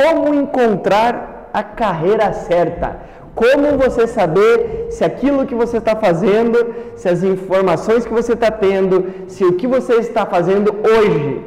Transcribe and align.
como 0.00 0.34
encontrar 0.34 1.50
a 1.52 1.62
carreira 1.62 2.32
certa. 2.32 2.88
Como 3.34 3.78
você 3.84 4.06
saber 4.06 4.88
se 4.90 5.04
aquilo 5.04 5.46
que 5.46 5.54
você 5.54 5.76
está 5.76 5.94
fazendo, 5.94 6.74
se 6.96 7.08
as 7.08 7.22
informações 7.22 8.04
que 8.06 8.12
você 8.12 8.32
está 8.32 8.50
tendo, 8.50 8.96
se 9.28 9.44
o 9.44 9.52
que 9.52 9.66
você 9.66 9.94
está 9.94 10.24
fazendo 10.26 10.74
hoje 10.92 11.40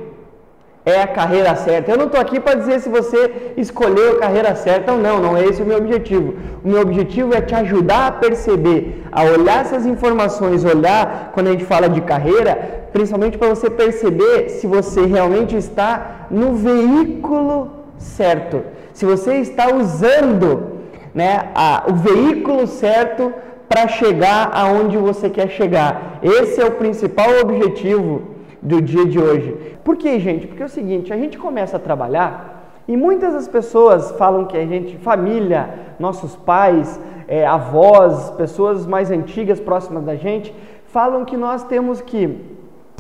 é 0.86 1.02
a 1.02 1.08
carreira 1.08 1.56
certa. 1.56 1.92
Eu 1.92 1.98
não 1.98 2.08
estou 2.08 2.20
aqui 2.20 2.40
para 2.40 2.56
dizer 2.56 2.80
se 2.80 2.90
você 2.90 3.54
escolheu 3.58 4.14
a 4.14 4.20
carreira 4.20 4.54
certa 4.56 4.92
ou 4.92 4.98
não, 4.98 5.22
não 5.22 5.38
é 5.38 5.46
esse 5.46 5.62
o 5.62 5.66
meu 5.66 5.78
objetivo. 5.78 6.36
O 6.64 6.68
meu 6.68 6.82
objetivo 6.82 7.34
é 7.34 7.42
te 7.42 7.56
ajudar 7.56 8.08
a 8.08 8.12
perceber, 8.12 9.04
a 9.12 9.24
olhar 9.24 9.62
essas 9.62 9.86
informações, 9.86 10.66
olhar 10.66 11.32
quando 11.34 11.48
a 11.48 11.52
gente 11.52 11.66
fala 11.66 11.88
de 11.88 12.02
carreira, 12.02 12.88
principalmente 12.92 13.38
para 13.38 13.50
você 13.50 13.70
perceber 13.70 14.50
se 14.50 14.68
você 14.68 15.06
realmente 15.06 15.56
está 15.56 16.28
no 16.30 16.54
veículo 16.56 17.83
certo, 18.04 18.64
se 18.94 19.06
você 19.06 19.36
está 19.36 19.74
usando 19.74 20.74
né, 21.14 21.52
a, 21.56 21.86
o 21.90 21.94
veículo 21.96 22.68
certo 22.68 23.34
para 23.68 23.88
chegar 23.88 24.52
aonde 24.54 24.98
você 24.98 25.30
quer 25.30 25.50
chegar. 25.50 26.20
Esse 26.22 26.62
é 26.62 26.66
o 26.66 26.72
principal 26.72 27.40
objetivo 27.42 28.22
do 28.62 28.82
dia 28.82 29.06
de 29.06 29.20
hoje. 29.20 29.78
Por 29.84 29.98
quê, 29.98 30.20
gente? 30.20 30.48
Porque 30.48 30.62
é 30.64 30.66
o 30.66 30.70
seguinte, 30.70 31.12
a 31.12 31.18
gente 31.18 31.38
começa 31.38 31.78
a 31.78 31.80
trabalhar 31.80 32.82
e 32.88 32.98
muitas 32.98 33.34
das 33.34 33.48
pessoas 33.48 34.12
falam 34.12 34.46
que 34.46 34.58
a 34.58 34.66
gente, 34.66 34.98
família, 34.98 35.70
nossos 36.00 36.36
pais, 36.36 37.00
é, 37.28 37.46
avós, 37.46 38.30
pessoas 38.32 38.86
mais 38.86 39.10
antigas 39.10 39.60
próximas 39.60 40.04
da 40.04 40.16
gente, 40.16 40.54
falam 40.88 41.26
que 41.26 41.38
nós 41.38 41.64
temos 41.64 42.02
que 42.02 42.40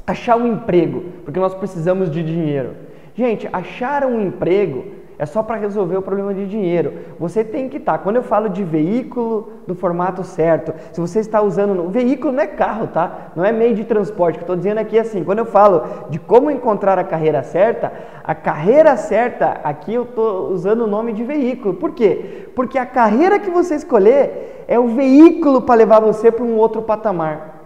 achar 0.07 0.37
um 0.37 0.47
emprego, 0.47 1.03
porque 1.23 1.39
nós 1.39 1.53
precisamos 1.53 2.09
de 2.09 2.23
dinheiro. 2.23 2.71
Gente, 3.15 3.47
achar 3.53 4.05
um 4.05 4.19
emprego 4.21 4.85
é 5.17 5.25
só 5.25 5.43
para 5.43 5.57
resolver 5.57 5.97
o 5.97 6.01
problema 6.01 6.33
de 6.33 6.45
dinheiro. 6.47 6.93
Você 7.19 7.43
tem 7.43 7.69
que 7.69 7.77
estar. 7.77 7.93
Tá, 7.93 7.97
quando 7.99 8.15
eu 8.15 8.23
falo 8.23 8.49
de 8.49 8.63
veículo 8.63 9.51
do 9.67 9.75
formato 9.75 10.23
certo, 10.23 10.73
se 10.91 10.99
você 10.99 11.19
está 11.19 11.41
usando. 11.41 11.89
Veículo 11.89 12.33
não 12.33 12.43
é 12.43 12.47
carro, 12.47 12.87
tá? 12.87 13.31
Não 13.35 13.45
é 13.45 13.51
meio 13.51 13.75
de 13.75 13.83
transporte. 13.83 14.35
que 14.35 14.41
eu 14.41 14.45
estou 14.45 14.55
dizendo 14.55 14.79
aqui 14.79 14.97
é 14.97 15.01
assim: 15.01 15.23
quando 15.23 15.39
eu 15.39 15.45
falo 15.45 15.83
de 16.09 16.19
como 16.19 16.49
encontrar 16.49 16.97
a 16.97 17.03
carreira 17.03 17.43
certa, 17.43 17.91
a 18.23 18.33
carreira 18.33 18.97
certa, 18.97 19.59
aqui 19.63 19.93
eu 19.93 20.03
estou 20.03 20.49
usando 20.49 20.81
o 20.81 20.87
nome 20.87 21.13
de 21.13 21.23
veículo. 21.23 21.75
Por 21.75 21.91
quê? 21.91 22.49
Porque 22.55 22.77
a 22.77 22.85
carreira 22.85 23.39
que 23.39 23.49
você 23.49 23.75
escolher 23.75 24.65
é 24.67 24.79
o 24.79 24.87
veículo 24.87 25.61
para 25.61 25.75
levar 25.75 25.99
você 25.99 26.31
para 26.31 26.43
um 26.43 26.57
outro 26.57 26.81
patamar. 26.81 27.62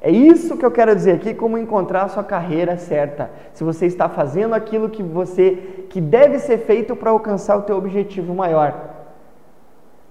É 0.00 0.10
isso 0.10 0.56
que 0.56 0.64
eu 0.64 0.70
quero 0.70 0.94
dizer 0.94 1.12
aqui, 1.12 1.34
como 1.34 1.56
encontrar 1.56 2.02
a 2.04 2.08
sua 2.08 2.22
carreira 2.22 2.76
certa. 2.76 3.30
Se 3.52 3.64
você 3.64 3.86
está 3.86 4.08
fazendo 4.08 4.54
aquilo 4.54 4.90
que 4.90 5.02
você 5.02 5.86
que 5.88 6.00
deve 6.00 6.38
ser 6.38 6.58
feito 6.58 6.94
para 6.94 7.10
alcançar 7.10 7.56
o 7.56 7.62
teu 7.62 7.76
objetivo 7.76 8.34
maior. 8.34 8.96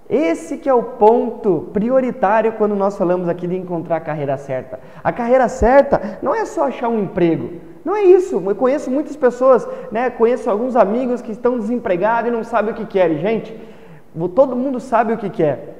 Esse 0.09 0.57
que 0.57 0.69
é 0.69 0.73
o 0.73 0.83
ponto 0.83 1.69
prioritário 1.73 2.53
quando 2.53 2.75
nós 2.75 2.97
falamos 2.97 3.27
aqui 3.27 3.47
de 3.47 3.55
encontrar 3.55 3.97
a 3.97 4.01
carreira 4.01 4.37
certa. 4.37 4.79
A 5.03 5.11
carreira 5.11 5.47
certa 5.47 6.19
não 6.21 6.33
é 6.33 6.45
só 6.45 6.65
achar 6.65 6.89
um 6.89 6.99
emprego. 6.99 7.59
Não 7.83 7.95
é 7.95 8.03
isso. 8.03 8.41
Eu 8.45 8.55
conheço 8.55 8.91
muitas 8.91 9.15
pessoas, 9.15 9.67
né? 9.91 10.09
Conheço 10.09 10.49
alguns 10.49 10.75
amigos 10.75 11.21
que 11.21 11.31
estão 11.31 11.57
desempregados 11.57 12.29
e 12.29 12.33
não 12.33 12.43
sabem 12.43 12.73
o 12.73 12.75
que 12.75 12.85
querem. 12.85 13.17
Gente, 13.17 13.59
todo 14.35 14.55
mundo 14.55 14.79
sabe 14.79 15.13
o 15.13 15.17
que 15.17 15.29
quer. 15.29 15.75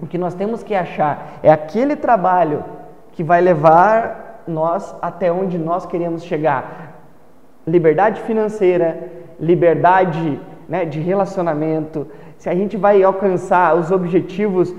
O 0.00 0.06
que 0.06 0.18
nós 0.18 0.34
temos 0.34 0.62
que 0.62 0.74
achar 0.74 1.38
é 1.42 1.50
aquele 1.50 1.96
trabalho 1.96 2.64
que 3.16 3.24
vai 3.24 3.40
levar 3.40 4.44
nós 4.46 4.94
até 5.00 5.32
onde 5.32 5.58
nós 5.58 5.86
queremos 5.86 6.22
chegar. 6.22 7.00
Liberdade 7.66 8.20
financeira, 8.20 9.10
liberdade 9.40 10.38
né, 10.68 10.84
de 10.84 11.00
relacionamento, 11.00 12.06
se 12.36 12.48
a 12.48 12.54
gente 12.54 12.76
vai 12.76 13.02
alcançar 13.02 13.74
os 13.74 13.90
objetivos 13.90 14.72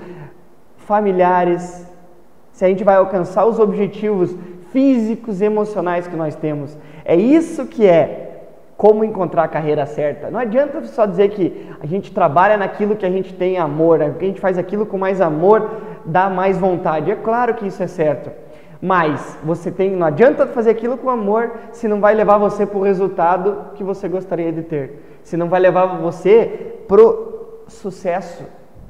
familiares, 0.76 1.84
se 2.52 2.64
a 2.64 2.68
gente 2.68 2.84
vai 2.84 2.94
alcançar 2.94 3.44
os 3.44 3.58
objetivos 3.58 4.34
físicos 4.70 5.40
e 5.40 5.44
emocionais 5.44 6.06
que 6.06 6.16
nós 6.16 6.36
temos. 6.36 6.78
É 7.04 7.16
isso 7.16 7.66
que 7.66 7.86
é 7.86 8.28
como 8.76 9.02
encontrar 9.02 9.42
a 9.42 9.48
carreira 9.48 9.84
certa. 9.86 10.30
Não 10.30 10.38
adianta 10.38 10.80
só 10.84 11.04
dizer 11.04 11.30
que 11.30 11.68
a 11.80 11.86
gente 11.86 12.12
trabalha 12.12 12.56
naquilo 12.56 12.94
que 12.94 13.04
a 13.04 13.10
gente 13.10 13.34
tem 13.34 13.58
amor, 13.58 13.98
né? 13.98 14.14
que 14.16 14.24
a 14.24 14.28
gente 14.28 14.40
faz 14.40 14.56
aquilo 14.56 14.86
com 14.86 14.96
mais 14.96 15.20
amor, 15.20 15.68
dá 16.08 16.28
mais 16.28 16.58
vontade. 16.58 17.10
É 17.10 17.14
claro 17.14 17.54
que 17.54 17.66
isso 17.66 17.82
é 17.82 17.86
certo. 17.86 18.30
Mas 18.80 19.36
você 19.42 19.70
tem, 19.70 19.90
não 19.90 20.06
adianta 20.06 20.46
fazer 20.46 20.70
aquilo 20.70 20.96
com 20.96 21.10
amor 21.10 21.52
se 21.72 21.88
não 21.88 22.00
vai 22.00 22.14
levar 22.14 22.38
você 22.38 22.64
para 22.64 22.78
o 22.78 22.82
resultado 22.82 23.72
que 23.74 23.82
você 23.82 24.08
gostaria 24.08 24.52
de 24.52 24.62
ter. 24.62 25.20
Se 25.22 25.36
não 25.36 25.48
vai 25.48 25.60
levar 25.60 25.98
você 25.98 26.76
para 26.86 27.02
o 27.02 27.64
sucesso, 27.66 28.44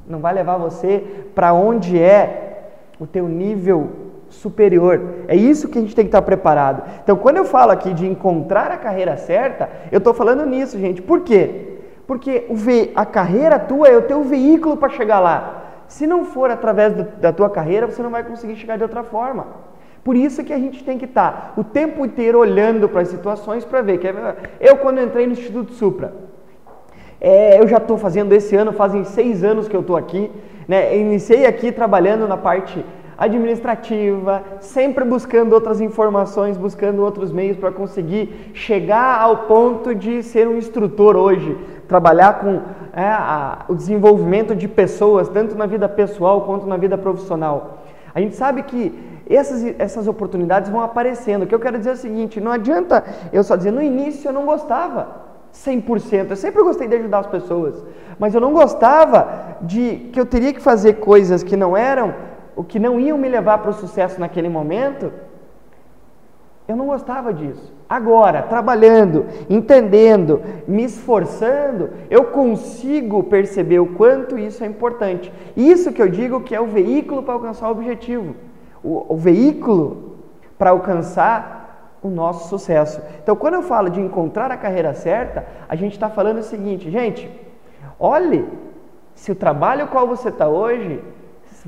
não 0.06 0.20
vai 0.20 0.34
levar 0.34 0.58
você 0.58 1.02
para 1.34 1.52
onde 1.52 2.00
é 2.00 2.68
o 3.00 3.06
teu 3.06 3.26
nível 3.26 3.90
superior. 4.28 5.00
É 5.26 5.34
isso 5.34 5.68
que 5.68 5.78
a 5.78 5.80
gente 5.80 5.94
tem 5.94 6.04
que 6.04 6.10
estar 6.10 6.22
preparado. 6.22 6.82
Então, 7.02 7.16
quando 7.16 7.38
eu 7.38 7.44
falo 7.46 7.72
aqui 7.72 7.94
de 7.94 8.06
encontrar 8.06 8.70
a 8.70 8.76
carreira 8.76 9.16
certa, 9.16 9.70
eu 9.90 9.98
estou 9.98 10.12
falando 10.12 10.44
nisso, 10.44 10.78
gente. 10.78 11.00
Por 11.00 11.20
quê? 11.20 11.78
Porque 12.06 12.46
a 12.94 13.06
carreira 13.06 13.58
tua 13.58 13.88
é 13.88 13.96
o 13.96 14.02
teu 14.02 14.22
veículo 14.22 14.76
para 14.76 14.90
chegar 14.90 15.20
lá. 15.20 15.67
Se 15.88 16.06
não 16.06 16.24
for 16.24 16.50
através 16.50 16.92
do, 16.94 17.04
da 17.18 17.32
tua 17.32 17.50
carreira, 17.50 17.86
você 17.86 18.02
não 18.02 18.10
vai 18.10 18.22
conseguir 18.22 18.54
chegar 18.56 18.76
de 18.76 18.82
outra 18.82 19.02
forma. 19.02 19.46
Por 20.04 20.14
isso 20.14 20.44
que 20.44 20.52
a 20.52 20.58
gente 20.58 20.84
tem 20.84 20.96
que 20.96 21.06
estar 21.06 21.54
o 21.56 21.64
tempo 21.64 22.04
inteiro 22.04 22.38
olhando 22.38 22.88
para 22.88 23.00
as 23.00 23.08
situações 23.08 23.64
para 23.64 23.82
ver. 23.82 23.98
Eu, 24.60 24.76
quando 24.76 25.00
entrei 25.00 25.26
no 25.26 25.32
Instituto 25.32 25.72
Supra, 25.72 26.14
é, 27.20 27.60
eu 27.60 27.66
já 27.66 27.78
estou 27.78 27.98
fazendo 27.98 28.32
esse 28.32 28.54
ano, 28.54 28.72
fazem 28.72 29.02
seis 29.04 29.42
anos 29.42 29.66
que 29.66 29.74
eu 29.74 29.80
estou 29.80 29.96
aqui. 29.96 30.30
Né? 30.68 30.96
Iniciei 30.96 31.46
aqui 31.46 31.72
trabalhando 31.72 32.28
na 32.28 32.36
parte 32.36 32.84
administrativa, 33.18 34.44
sempre 34.60 35.04
buscando 35.04 35.52
outras 35.52 35.80
informações, 35.80 36.56
buscando 36.56 37.02
outros 37.02 37.32
meios 37.32 37.56
para 37.56 37.72
conseguir 37.72 38.52
chegar 38.54 39.20
ao 39.20 39.38
ponto 39.38 39.92
de 39.92 40.22
ser 40.22 40.46
um 40.46 40.56
instrutor 40.56 41.16
hoje, 41.16 41.58
trabalhar 41.88 42.38
com 42.38 42.62
é, 42.98 43.08
a, 43.08 43.64
o 43.68 43.76
desenvolvimento 43.76 44.56
de 44.56 44.66
pessoas, 44.66 45.28
tanto 45.28 45.54
na 45.54 45.66
vida 45.66 45.88
pessoal 45.88 46.40
quanto 46.40 46.66
na 46.66 46.76
vida 46.76 46.98
profissional. 46.98 47.78
A 48.12 48.20
gente 48.20 48.34
sabe 48.34 48.64
que 48.64 48.82
essas, 49.30 49.62
essas 49.78 50.08
oportunidades 50.08 50.68
vão 50.68 50.80
aparecendo. 50.80 51.44
O 51.44 51.46
que 51.46 51.54
eu 51.54 51.60
quero 51.60 51.78
dizer 51.78 51.90
é 51.90 51.92
o 51.92 51.96
seguinte: 51.96 52.40
não 52.40 52.50
adianta 52.50 53.04
eu 53.32 53.44
só 53.44 53.54
dizer, 53.54 53.70
no 53.70 53.80
início 53.80 54.28
eu 54.28 54.32
não 54.32 54.44
gostava. 54.44 55.28
100%. 55.54 56.30
Eu 56.30 56.36
sempre 56.36 56.62
gostei 56.62 56.88
de 56.88 56.96
ajudar 56.96 57.20
as 57.20 57.26
pessoas, 57.28 57.82
mas 58.18 58.34
eu 58.34 58.40
não 58.40 58.52
gostava 58.52 59.56
de 59.62 60.10
que 60.12 60.18
eu 60.18 60.26
teria 60.26 60.52
que 60.52 60.60
fazer 60.60 60.94
coisas 60.94 61.44
que 61.44 61.56
não 61.56 61.76
eram 61.76 62.12
o 62.56 62.64
que 62.64 62.80
não 62.80 62.98
iam 62.98 63.16
me 63.16 63.28
levar 63.28 63.58
para 63.58 63.70
o 63.70 63.74
sucesso 63.74 64.18
naquele 64.18 64.48
momento, 64.48 65.12
eu 66.68 66.76
não 66.76 66.86
gostava 66.86 67.32
disso. 67.32 67.72
Agora, 67.88 68.42
trabalhando, 68.42 69.24
entendendo, 69.48 70.42
me 70.66 70.84
esforçando, 70.84 71.88
eu 72.10 72.24
consigo 72.24 73.24
perceber 73.24 73.78
o 73.78 73.94
quanto 73.94 74.38
isso 74.38 74.62
é 74.62 74.66
importante. 74.66 75.32
Isso 75.56 75.90
que 75.90 76.02
eu 76.02 76.08
digo 76.08 76.42
que 76.42 76.54
é 76.54 76.60
o 76.60 76.66
veículo 76.66 77.22
para 77.22 77.32
alcançar 77.32 77.68
o 77.68 77.72
objetivo, 77.72 78.36
o, 78.84 79.14
o 79.14 79.16
veículo 79.16 80.18
para 80.58 80.68
alcançar 80.68 81.96
o 82.02 82.08
nosso 82.08 82.50
sucesso. 82.50 83.00
Então, 83.22 83.34
quando 83.34 83.54
eu 83.54 83.62
falo 83.62 83.88
de 83.88 84.00
encontrar 84.00 84.52
a 84.52 84.56
carreira 84.56 84.92
certa, 84.92 85.46
a 85.66 85.74
gente 85.74 85.92
está 85.92 86.10
falando 86.10 86.38
o 86.38 86.42
seguinte, 86.42 86.90
gente, 86.90 87.30
olhe 87.98 88.46
se 89.14 89.32
o 89.32 89.34
trabalho 89.34 89.88
qual 89.88 90.06
você 90.06 90.28
está 90.28 90.46
hoje 90.46 91.02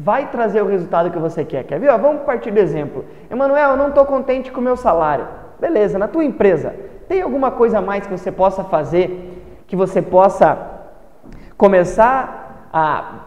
vai 0.02 0.30
trazer 0.30 0.62
o 0.62 0.66
resultado 0.66 1.10
que 1.10 1.18
você 1.18 1.44
quer. 1.44 1.64
Quer 1.64 1.78
ver? 1.78 1.96
vamos 1.98 2.22
partir 2.22 2.50
do 2.50 2.58
exemplo. 2.58 3.04
Emanuel, 3.30 3.72
eu 3.72 3.76
não 3.76 3.88
estou 3.88 4.04
contente 4.04 4.50
com 4.50 4.60
o 4.60 4.64
meu 4.64 4.76
salário. 4.76 5.28
Beleza, 5.60 5.98
na 5.98 6.08
tua 6.08 6.24
empresa, 6.24 6.74
tem 7.06 7.20
alguma 7.20 7.50
coisa 7.50 7.78
a 7.78 7.82
mais 7.82 8.06
que 8.06 8.12
você 8.12 8.32
possa 8.32 8.64
fazer, 8.64 9.62
que 9.66 9.76
você 9.76 10.00
possa 10.00 10.56
começar 11.56 12.68
a 12.72 13.26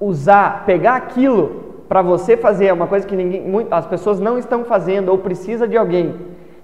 usar, 0.00 0.64
pegar 0.66 0.96
aquilo 0.96 1.84
para 1.88 2.02
você 2.02 2.36
fazer, 2.36 2.72
uma 2.72 2.86
coisa 2.86 3.06
que 3.06 3.14
ninguém, 3.14 3.42
muito, 3.42 3.72
as 3.72 3.86
pessoas 3.86 4.18
não 4.18 4.38
estão 4.38 4.64
fazendo 4.64 5.10
ou 5.10 5.18
precisa 5.18 5.66
de 5.66 5.76
alguém, 5.76 6.14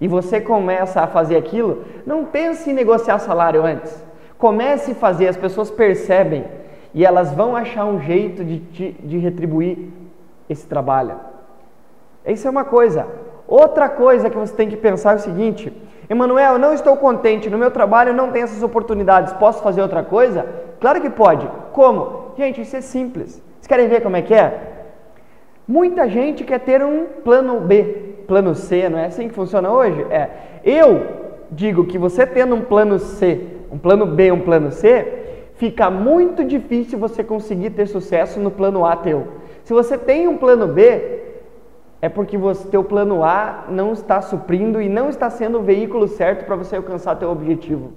e 0.01 0.09
você 0.09 0.41
começa 0.41 1.01
a 1.01 1.07
fazer 1.07 1.37
aquilo, 1.37 1.85
não 2.05 2.25
pense 2.25 2.71
em 2.71 2.75
negociar 2.75 3.19
salário 3.19 3.65
antes. 3.65 4.05
Comece 4.37 4.93
a 4.93 4.95
fazer, 4.97 5.29
as 5.29 5.37
pessoas 5.37 5.71
percebem 5.71 6.45
e 6.95 7.05
elas 7.05 7.33
vão 7.33 7.57
achar 7.57 7.85
um 7.85 8.01
jeito 8.01 8.45
de, 8.45 8.59
de, 8.61 8.93
de 8.93 9.19
retribuir 9.19 9.77
esse 10.49 10.67
trabalho. 10.67 11.17
Isso 12.25 12.47
é 12.47 12.51
uma 12.51 12.65
coisa. 12.65 13.07
Outra 13.47 13.89
coisa 13.89 14.31
que 14.31 14.37
você 14.37 14.55
tem 14.55 14.69
que 14.69 14.77
pensar 14.77 15.13
é 15.13 15.17
o 15.17 15.19
seguinte: 15.19 15.73
Emanuel, 16.09 16.59
não 16.59 16.73
estou 16.73 16.97
contente, 16.97 17.51
no 17.51 17.59
meu 17.59 17.71
trabalho 17.71 18.15
não 18.15 18.31
tem 18.31 18.43
essas 18.43 18.63
oportunidades, 18.63 19.33
posso 19.35 19.63
fazer 19.63 19.83
outra 19.83 20.03
coisa? 20.03 20.47
Claro 20.81 21.01
que 21.01 21.11
pode. 21.11 21.47
Como? 21.73 22.33
Gente, 22.39 22.61
isso 22.61 22.77
é 22.77 22.81
simples. 22.81 23.43
Vocês 23.57 23.67
querem 23.67 23.89
ver 23.89 24.03
como 24.03 24.17
é 24.17 24.23
que 24.23 24.33
é? 24.33 24.73
Muita 25.67 26.09
gente 26.09 26.45
quer 26.45 26.61
ter 26.61 26.83
um 26.83 27.07
plano 27.25 27.61
B, 27.61 28.25
plano 28.27 28.55
C, 28.55 28.89
não 28.89 28.99
é 28.99 29.07
assim 29.07 29.29
que 29.29 29.35
funciona 29.35 29.71
hoje? 29.71 30.07
É. 30.11 30.31
Eu 30.63 31.07
digo 31.51 31.87
que 31.87 31.99
você 31.99 32.27
tendo 32.27 32.55
um 32.55 32.63
plano 32.63 32.99
C, 32.99 33.41
um 33.71 33.79
plano 33.79 34.07
B, 34.07 34.31
um 34.31 34.41
plano 34.41 34.71
C, 34.71 35.24
fica 35.55 35.91
muito 35.91 36.45
difícil 36.45 36.99
você 36.99 37.23
conseguir 37.23 37.71
ter 37.71 37.87
sucesso 37.87 38.41
no 38.41 38.51
plano 38.51 38.85
A 38.85 38.97
teu. 38.97 39.29
Se 39.63 39.73
você 39.73 39.97
tem 39.97 40.29
um 40.29 40.37
plano 40.37 40.67
B, 40.67 41.23
é 42.03 42.09
porque 42.09 42.37
o 42.37 42.55
teu 42.55 42.85
plano 42.85 43.25
A 43.25 43.65
não 43.69 43.93
está 43.93 44.21
suprindo 44.21 44.81
e 44.81 44.89
não 44.89 45.09
está 45.09 45.31
sendo 45.31 45.59
o 45.59 45.63
veículo 45.63 46.07
certo 46.07 46.45
para 46.45 46.57
você 46.57 46.77
alcançar 46.77 47.17
teu 47.17 47.31
objetivo. 47.31 47.93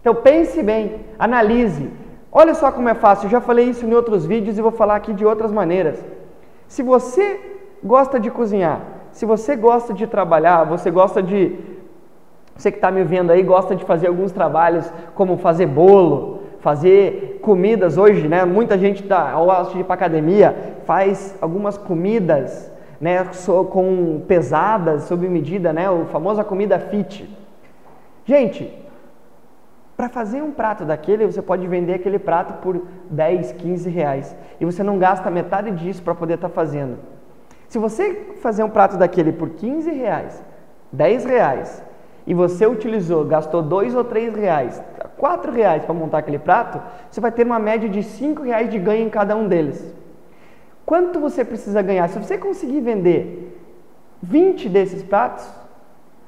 Então 0.00 0.14
pense 0.14 0.62
bem, 0.62 1.00
analise. 1.18 1.90
Olha 2.30 2.54
só 2.54 2.70
como 2.70 2.88
é 2.88 2.94
fácil, 2.94 3.26
eu 3.26 3.30
já 3.30 3.40
falei 3.40 3.66
isso 3.66 3.84
em 3.84 3.94
outros 3.94 4.24
vídeos 4.24 4.58
e 4.58 4.62
vou 4.62 4.70
falar 4.70 4.96
aqui 4.96 5.12
de 5.12 5.24
outras 5.24 5.50
maneiras. 5.50 6.04
Se 6.68 6.82
você 6.82 7.40
gosta 7.82 8.20
de 8.20 8.30
cozinhar, 8.30 8.80
se 9.10 9.24
você 9.26 9.56
gosta 9.56 9.92
de 9.92 10.06
trabalhar, 10.06 10.64
você 10.64 10.90
gosta 10.90 11.22
de. 11.22 11.58
Você 12.54 12.70
que 12.70 12.78
está 12.78 12.90
me 12.90 13.02
vendo 13.02 13.30
aí 13.30 13.42
gosta 13.42 13.74
de 13.74 13.84
fazer 13.84 14.08
alguns 14.08 14.30
trabalhos 14.30 14.92
como 15.14 15.36
fazer 15.38 15.66
bolo, 15.66 16.37
fazer 16.60 17.38
comidas 17.42 17.96
hoje, 17.96 18.26
né? 18.28 18.44
Muita 18.44 18.76
gente 18.76 19.02
da 19.02 19.32
gosta 19.32 19.74
de 19.74 19.80
ir 19.80 19.84
para 19.84 19.94
academia, 19.94 20.76
faz 20.84 21.36
algumas 21.40 21.78
comidas 21.78 22.70
né, 23.00 23.24
com 23.70 24.22
pesadas, 24.26 25.04
sob 25.04 25.28
medida, 25.28 25.72
né, 25.72 25.88
o 25.88 26.06
famoso 26.06 26.42
comida 26.44 26.78
fit. 26.78 27.28
Gente, 28.24 28.72
para 29.96 30.08
fazer 30.08 30.42
um 30.42 30.52
prato 30.52 30.84
daquele, 30.84 31.26
você 31.26 31.42
pode 31.42 31.66
vender 31.66 31.94
aquele 31.94 32.18
prato 32.18 32.54
por 32.62 32.82
10, 33.10 33.52
15 33.52 33.90
reais. 33.90 34.36
E 34.60 34.64
você 34.64 34.82
não 34.82 34.98
gasta 34.98 35.30
metade 35.30 35.70
disso 35.72 36.02
para 36.02 36.14
poder 36.14 36.34
estar 36.34 36.48
tá 36.48 36.54
fazendo. 36.54 36.98
Se 37.68 37.78
você 37.78 38.34
fazer 38.40 38.62
um 38.62 38.70
prato 38.70 38.96
daquele 38.96 39.32
por 39.32 39.50
15 39.50 39.90
reais, 39.90 40.42
10 40.92 41.24
reais, 41.24 41.82
e 42.26 42.34
você 42.34 42.66
utilizou, 42.66 43.24
gastou 43.24 43.62
2 43.62 43.94
ou 43.94 44.04
3 44.04 44.36
reais, 44.36 44.82
4 45.18 45.52
reais 45.52 45.84
para 45.84 45.94
montar 45.94 46.18
aquele 46.18 46.38
prato, 46.38 46.80
você 47.10 47.20
vai 47.20 47.30
ter 47.30 47.44
uma 47.44 47.58
média 47.58 47.88
de 47.88 48.02
5 48.02 48.42
reais 48.42 48.70
de 48.70 48.78
ganho 48.78 49.06
em 49.06 49.10
cada 49.10 49.36
um 49.36 49.46
deles. 49.46 49.94
Quanto 50.86 51.20
você 51.20 51.44
precisa 51.44 51.82
ganhar? 51.82 52.08
Se 52.08 52.18
você 52.18 52.38
conseguir 52.38 52.80
vender 52.80 53.60
20 54.22 54.68
desses 54.68 55.02
pratos, 55.02 55.46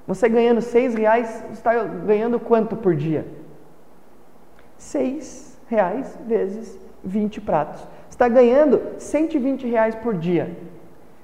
você 0.06 0.28
ganhando 0.28 0.60
6 0.60 0.94
reais, 0.94 1.28
você 1.46 1.52
está 1.52 1.82
ganhando 1.82 2.38
quanto 2.38 2.76
por 2.76 2.94
dia? 2.94 3.26
6 4.76 5.58
reais 5.68 6.18
vezes 6.26 6.78
20 7.04 7.40
pratos. 7.40 7.80
Você 7.80 8.10
está 8.10 8.28
ganhando 8.28 8.82
120 8.98 9.66
reais 9.66 9.94
por 9.94 10.14
dia. 10.14 10.56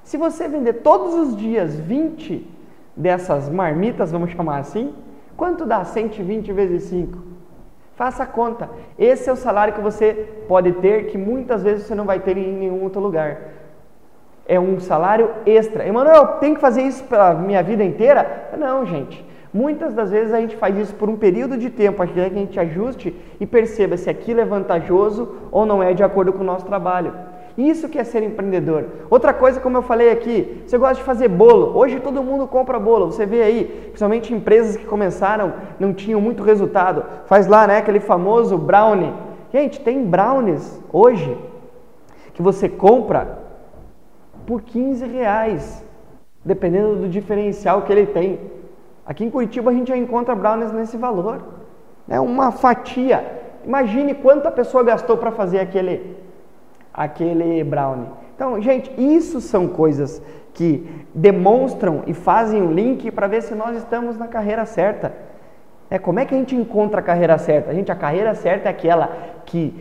Se 0.03 0.17
você 0.17 0.49
vender 0.49 0.75
todos 0.75 1.15
os 1.15 1.37
dias 1.37 1.75
20 1.75 2.49
dessas 2.97 3.49
marmitas, 3.49 4.13
vamos 4.13 4.31
chamar 4.31 4.59
assim, 4.59 4.95
quanto 5.37 5.67
dá 5.67 5.85
120 5.85 6.53
vezes 6.53 6.85
5? 6.85 7.36
Faça 7.97 8.25
a 8.25 8.27
conta. 8.27 8.69
Esse 8.99 9.29
é 9.29 9.33
o 9.33 9.37
salário 9.37 9.73
que 9.73 9.81
você 9.81 10.29
pode 10.47 10.71
ter, 10.73 11.07
que 11.07 11.17
muitas 11.17 11.63
vezes 11.63 11.87
você 11.87 11.95
não 11.95 12.05
vai 12.05 12.21
ter 12.21 12.37
em 12.37 12.53
nenhum 12.53 12.83
outro 12.83 13.01
lugar. 13.01 13.39
É 14.47 14.61
um 14.61 14.79
salário 14.79 15.31
extra. 15.47 15.87
Emanuel, 15.87 16.39
tem 16.39 16.55
que 16.55 16.61
fazer 16.61 16.83
isso 16.83 17.03
pela 17.05 17.33
minha 17.33 17.63
vida 17.63 17.83
inteira? 17.83 18.51
Não, 18.57 18.85
gente. 18.85 19.25
Muitas 19.53 19.95
das 19.95 20.11
vezes 20.11 20.35
a 20.35 20.41
gente 20.41 20.55
faz 20.57 20.77
isso 20.77 20.95
por 20.95 21.09
um 21.09 21.17
período 21.17 21.57
de 21.57 21.71
tempo, 21.71 22.03
até 22.03 22.29
que 22.29 22.37
a 22.37 22.39
gente 22.39 22.61
ajuste 22.61 23.17
e 23.41 23.47
perceba 23.47 23.97
se 23.97 24.11
aquilo 24.11 24.41
é 24.41 24.45
vantajoso 24.45 25.35
ou 25.51 25.65
não 25.65 25.83
é 25.83 25.95
de 25.95 26.03
acordo 26.03 26.35
com 26.35 26.41
o 26.41 26.47
nosso 26.47 26.67
trabalho. 26.67 27.15
Isso 27.57 27.89
que 27.89 27.99
é 27.99 28.05
ser 28.05 28.23
empreendedor. 28.23 28.85
Outra 29.09 29.33
coisa, 29.33 29.61
como 29.61 29.79
eu 29.79 29.83
falei 29.83 30.11
aqui, 30.11 30.63
você 30.67 30.77
gosta 30.77 30.97
de 30.97 31.03
fazer 31.03 31.29
bolo. 31.29 31.77
Hoje 31.77 32.01
todo 32.01 32.23
mundo 32.23 32.47
compra 32.47 32.79
bolo. 32.79 33.07
Você 33.07 33.25
vê 33.25 33.43
aí, 33.43 33.65
principalmente 33.87 34.35
empresas 34.35 34.77
que 34.77 34.85
começaram, 34.85 35.55
não 35.81 35.95
tinham 35.95 36.21
muito 36.21 36.43
resultado. 36.43 37.03
Faz 37.25 37.47
lá, 37.47 37.67
né, 37.67 37.79
aquele 37.79 38.01
famoso 38.01 38.59
brownie. 38.59 39.13
Gente, 39.51 39.81
tem 39.81 40.05
brownies 40.05 40.83
hoje 40.93 41.37
que 42.35 42.43
você 42.43 42.69
compra 42.69 43.39
por 44.47 44.61
15 44.61 45.07
reais, 45.07 45.83
dependendo 46.45 46.97
do 46.97 47.09
diferencial 47.09 47.83
que 47.83 47.93
ele 47.93 48.05
tem. 48.05 48.39
Aqui 49.07 49.25
em 49.25 49.31
Curitiba 49.31 49.71
a 49.71 49.75
gente 49.75 49.89
já 49.89 49.97
encontra 49.97 50.35
brownies 50.35 50.73
nesse 50.73 50.99
valor. 50.99 51.43
É 52.07 52.21
uma 52.21 52.51
fatia. 52.51 53.25
Imagine 53.65 54.13
quanto 54.15 54.47
a 54.47 54.53
pessoa 54.53 54.85
gastou 54.85 55.17
para 55.17 55.33
fazer 55.33 55.59
aquele 55.59 56.26
aquele 56.97 57.63
brownie. 57.63 58.09
Então, 58.35 58.61
gente, 58.61 58.91
isso 58.97 59.41
são 59.41 59.69
coisas 59.69 60.23
que 60.55 60.89
demonstram 61.15 62.03
e 62.07 62.15
fazem 62.15 62.63
o 62.63 62.73
link 62.73 63.11
para 63.11 63.27
ver 63.27 63.43
se 63.43 63.55
nós 63.55 63.77
estamos 63.77 64.17
na 64.17 64.27
carreira 64.27 64.65
certa. 64.65 65.13
É, 65.91 65.99
como 65.99 66.19
é 66.19 66.25
que 66.25 66.35
a 66.35 66.39
gente 66.39 66.57
encontra 66.57 67.01
a 67.01 67.03
carreira 67.03 67.37
certa? 67.39 67.71
A 67.71 67.75
gente, 67.75 67.93
a 67.93 67.95
carreira 67.95 68.35
certa 68.35 68.69
é 68.69 68.71
aquela 68.71 69.15
que 69.45 69.75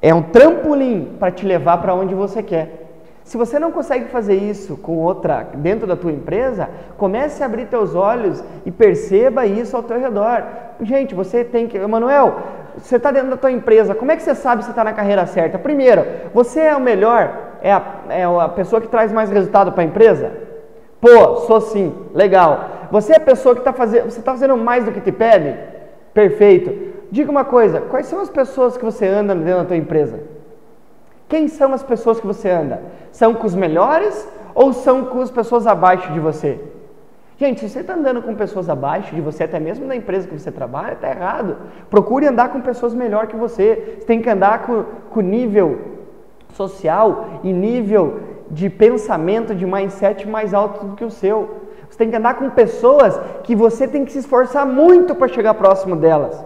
é 0.00 0.14
um 0.14 0.22
trampolim 0.22 1.16
para 1.18 1.30
te 1.30 1.46
levar 1.46 1.78
para 1.78 1.94
onde 1.94 2.14
você 2.14 2.42
quer. 2.42 2.84
Se 3.22 3.38
você 3.38 3.58
não 3.58 3.72
consegue 3.72 4.06
fazer 4.06 4.34
isso 4.34 4.76
com 4.76 4.98
outra 4.98 5.48
dentro 5.54 5.86
da 5.86 5.96
tua 5.96 6.12
empresa, 6.12 6.68
comece 6.98 7.42
a 7.42 7.46
abrir 7.46 7.66
teus 7.66 7.94
olhos 7.94 8.44
e 8.66 8.70
perceba 8.70 9.46
isso 9.46 9.76
ao 9.76 9.82
teu 9.82 9.98
redor. 9.98 10.44
Gente, 10.82 11.14
você 11.14 11.42
tem 11.42 11.66
que, 11.66 11.78
Emanuel, 11.78 12.38
você 12.78 12.96
está 12.96 13.10
dentro 13.10 13.30
da 13.30 13.36
tua 13.36 13.52
empresa, 13.52 13.94
como 13.94 14.12
é 14.12 14.16
que 14.16 14.22
você 14.22 14.34
sabe 14.34 14.64
se 14.64 14.70
está 14.70 14.82
na 14.82 14.92
carreira 14.92 15.26
certa? 15.26 15.58
Primeiro, 15.58 16.04
você 16.32 16.60
é 16.60 16.76
o 16.76 16.80
melhor, 16.80 17.30
é 17.62 17.72
a, 17.72 17.82
é 18.08 18.24
a 18.24 18.48
pessoa 18.48 18.80
que 18.80 18.88
traz 18.88 19.12
mais 19.12 19.30
resultado 19.30 19.72
para 19.72 19.82
a 19.82 19.86
empresa? 19.86 20.32
Pô, 21.00 21.36
sou 21.46 21.60
sim, 21.60 21.94
legal. 22.14 22.68
Você 22.90 23.12
é 23.12 23.16
a 23.16 23.20
pessoa 23.20 23.54
que 23.54 23.60
está 23.60 23.72
fazendo, 23.72 24.10
você 24.10 24.18
está 24.18 24.32
fazendo 24.32 24.56
mais 24.56 24.84
do 24.84 24.92
que 24.92 25.00
te 25.00 25.12
pede? 25.12 25.56
Perfeito. 26.12 26.94
Diga 27.10 27.30
uma 27.30 27.44
coisa, 27.44 27.80
quais 27.80 28.06
são 28.06 28.20
as 28.20 28.30
pessoas 28.30 28.76
que 28.76 28.84
você 28.84 29.06
anda 29.06 29.34
dentro 29.34 29.60
da 29.60 29.64
tua 29.66 29.76
empresa? 29.76 30.20
Quem 31.28 31.48
são 31.48 31.72
as 31.72 31.82
pessoas 31.82 32.20
que 32.20 32.26
você 32.26 32.50
anda? 32.50 32.82
São 33.12 33.34
com 33.34 33.46
os 33.46 33.54
melhores 33.54 34.28
ou 34.54 34.72
são 34.72 35.04
com 35.04 35.20
as 35.20 35.30
pessoas 35.30 35.66
abaixo 35.66 36.12
de 36.12 36.20
você? 36.20 36.60
Gente, 37.36 37.60
se 37.60 37.68
você 37.68 37.80
está 37.80 37.94
andando 37.94 38.22
com 38.22 38.34
pessoas 38.34 38.68
abaixo 38.68 39.12
de 39.14 39.20
você, 39.20 39.44
até 39.44 39.58
mesmo 39.58 39.86
na 39.86 39.96
empresa 39.96 40.28
que 40.28 40.38
você 40.38 40.52
trabalha, 40.52 40.92
está 40.92 41.10
errado. 41.10 41.56
Procure 41.90 42.26
andar 42.28 42.50
com 42.50 42.60
pessoas 42.60 42.94
melhor 42.94 43.26
que 43.26 43.34
você. 43.34 43.98
Você 43.98 44.06
tem 44.06 44.22
que 44.22 44.30
andar 44.30 44.62
com, 44.62 44.84
com 45.10 45.20
nível 45.20 45.78
social 46.52 47.40
e 47.42 47.52
nível 47.52 48.20
de 48.50 48.70
pensamento, 48.70 49.52
de 49.52 49.66
mindset 49.66 50.28
mais 50.28 50.54
alto 50.54 50.84
do 50.86 50.94
que 50.94 51.04
o 51.04 51.10
seu. 51.10 51.62
Você 51.90 51.98
tem 51.98 52.10
que 52.10 52.16
andar 52.16 52.34
com 52.34 52.48
pessoas 52.50 53.20
que 53.42 53.56
você 53.56 53.88
tem 53.88 54.04
que 54.04 54.12
se 54.12 54.18
esforçar 54.18 54.64
muito 54.64 55.14
para 55.14 55.26
chegar 55.26 55.54
próximo 55.54 55.96
delas. 55.96 56.44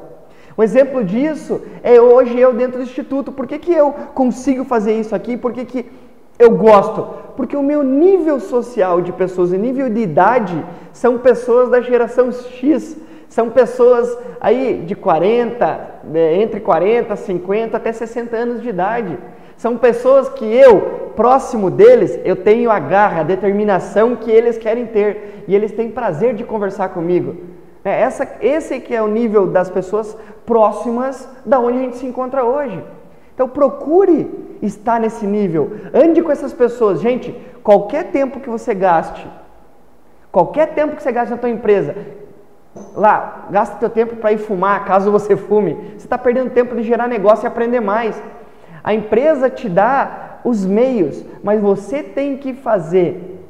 Um 0.56 0.62
exemplo 0.62 1.04
disso 1.04 1.60
é 1.82 2.00
hoje 2.00 2.38
eu 2.38 2.52
dentro 2.54 2.78
do 2.78 2.82
instituto. 2.82 3.30
Por 3.30 3.46
que, 3.46 3.58
que 3.58 3.72
eu 3.72 3.92
consigo 4.14 4.64
fazer 4.64 4.98
isso 4.98 5.14
aqui? 5.14 5.36
Por 5.36 5.52
que, 5.52 5.64
que 5.64 5.86
eu 6.38 6.50
gosto? 6.52 7.06
Porque 7.36 7.56
o 7.56 7.62
meu 7.62 7.82
nível 7.82 8.38
social 8.40 9.00
de 9.00 9.12
pessoas 9.12 9.52
e 9.52 9.58
nível 9.58 9.88
de 9.88 10.00
idade 10.00 10.64
são 10.92 11.18
pessoas 11.18 11.68
da 11.68 11.80
geração 11.80 12.30
X. 12.32 12.96
São 13.28 13.50
pessoas 13.50 14.16
aí 14.40 14.82
de 14.86 14.94
40, 14.94 16.00
né, 16.04 16.40
entre 16.40 16.60
40, 16.60 17.14
50 17.14 17.76
até 17.76 17.92
60 17.92 18.36
anos 18.36 18.62
de 18.62 18.68
idade. 18.68 19.18
São 19.56 19.76
pessoas 19.76 20.28
que 20.28 20.44
eu, 20.44 21.12
próximo 21.14 21.70
deles, 21.70 22.18
eu 22.24 22.36
tenho 22.36 22.70
a 22.70 22.78
garra, 22.78 23.20
a 23.20 23.24
determinação 23.24 24.16
que 24.16 24.30
eles 24.30 24.56
querem 24.56 24.86
ter. 24.86 25.44
E 25.48 25.54
eles 25.54 25.72
têm 25.72 25.90
prazer 25.90 26.34
de 26.34 26.44
conversar 26.44 26.90
comigo. 26.90 27.36
É, 27.84 28.00
essa, 28.00 28.28
esse 28.40 28.80
que 28.80 28.94
é 28.94 29.02
o 29.02 29.08
nível 29.08 29.46
das 29.46 29.68
pessoas 29.68 30.16
próximas 30.46 31.28
da 31.44 31.58
onde 31.60 31.78
a 31.78 31.82
gente 31.82 31.96
se 31.96 32.06
encontra 32.06 32.44
hoje. 32.44 32.82
Então 33.34 33.48
procure 33.48 34.47
estar 34.62 35.00
nesse 35.00 35.26
nível. 35.26 35.72
Ande 35.92 36.22
com 36.22 36.30
essas 36.30 36.52
pessoas. 36.52 37.00
Gente, 37.00 37.34
qualquer 37.62 38.10
tempo 38.10 38.40
que 38.40 38.48
você 38.48 38.74
gaste, 38.74 39.26
qualquer 40.30 40.74
tempo 40.74 40.96
que 40.96 41.02
você 41.02 41.12
gaste 41.12 41.30
na 41.30 41.38
tua 41.38 41.50
empresa, 41.50 41.94
lá, 42.94 43.46
gasta 43.50 43.76
teu 43.76 43.90
tempo 43.90 44.16
para 44.16 44.32
ir 44.32 44.38
fumar, 44.38 44.84
caso 44.84 45.10
você 45.10 45.36
fume. 45.38 45.74
Você 45.96 46.06
está 46.06 46.18
perdendo 46.18 46.50
tempo 46.50 46.74
de 46.74 46.82
gerar 46.82 47.08
negócio 47.08 47.46
e 47.46 47.48
aprender 47.48 47.80
mais. 47.80 48.20
A 48.82 48.94
empresa 48.94 49.50
te 49.50 49.68
dá 49.68 50.38
os 50.44 50.64
meios, 50.64 51.24
mas 51.42 51.60
você 51.60 52.02
tem 52.02 52.36
que 52.36 52.54
fazer 52.54 53.44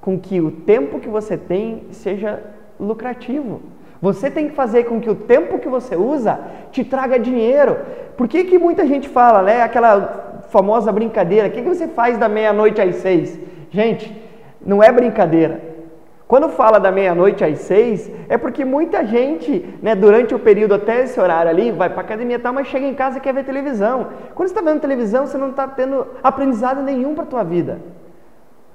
com 0.00 0.18
que 0.18 0.40
o 0.40 0.50
tempo 0.50 0.98
que 0.98 1.08
você 1.08 1.36
tem 1.36 1.86
seja 1.92 2.42
lucrativo. 2.78 3.62
Você 4.02 4.28
tem 4.28 4.48
que 4.48 4.56
fazer 4.56 4.82
com 4.84 5.00
que 5.00 5.08
o 5.08 5.14
tempo 5.14 5.60
que 5.60 5.68
você 5.68 5.94
usa 5.94 6.40
te 6.72 6.82
traga 6.82 7.20
dinheiro. 7.20 7.78
Por 8.16 8.26
que, 8.26 8.42
que 8.42 8.58
muita 8.58 8.84
gente 8.84 9.08
fala, 9.08 9.42
né? 9.42 9.62
Aquela 9.62 10.42
famosa 10.50 10.90
brincadeira, 10.90 11.46
o 11.46 11.50
que, 11.52 11.62
que 11.62 11.68
você 11.68 11.86
faz 11.86 12.18
da 12.18 12.28
meia-noite 12.28 12.80
às 12.80 12.96
seis? 12.96 13.38
Gente, 13.70 14.12
não 14.60 14.82
é 14.82 14.90
brincadeira. 14.90 15.72
Quando 16.26 16.48
fala 16.48 16.80
da 16.80 16.90
meia-noite 16.90 17.44
às 17.44 17.60
seis, 17.60 18.10
é 18.28 18.36
porque 18.36 18.64
muita 18.64 19.04
gente, 19.04 19.64
né, 19.80 19.94
durante 19.94 20.34
o 20.34 20.38
período 20.38 20.74
até 20.74 21.04
esse 21.04 21.20
horário 21.20 21.50
ali, 21.50 21.70
vai 21.70 21.88
para 21.88 22.00
academia 22.00 22.36
e 22.36 22.38
tal, 22.40 22.52
mas 22.52 22.66
chega 22.66 22.86
em 22.86 22.94
casa 22.94 23.18
e 23.18 23.20
quer 23.20 23.32
ver 23.32 23.44
televisão. 23.44 24.08
Quando 24.34 24.48
você 24.48 24.54
está 24.54 24.68
vendo 24.68 24.80
televisão, 24.80 25.26
você 25.26 25.38
não 25.38 25.50
está 25.50 25.68
tendo 25.68 26.06
aprendizado 26.22 26.82
nenhum 26.82 27.14
para 27.14 27.24
a 27.24 27.26
tua 27.28 27.44
vida. 27.44 27.80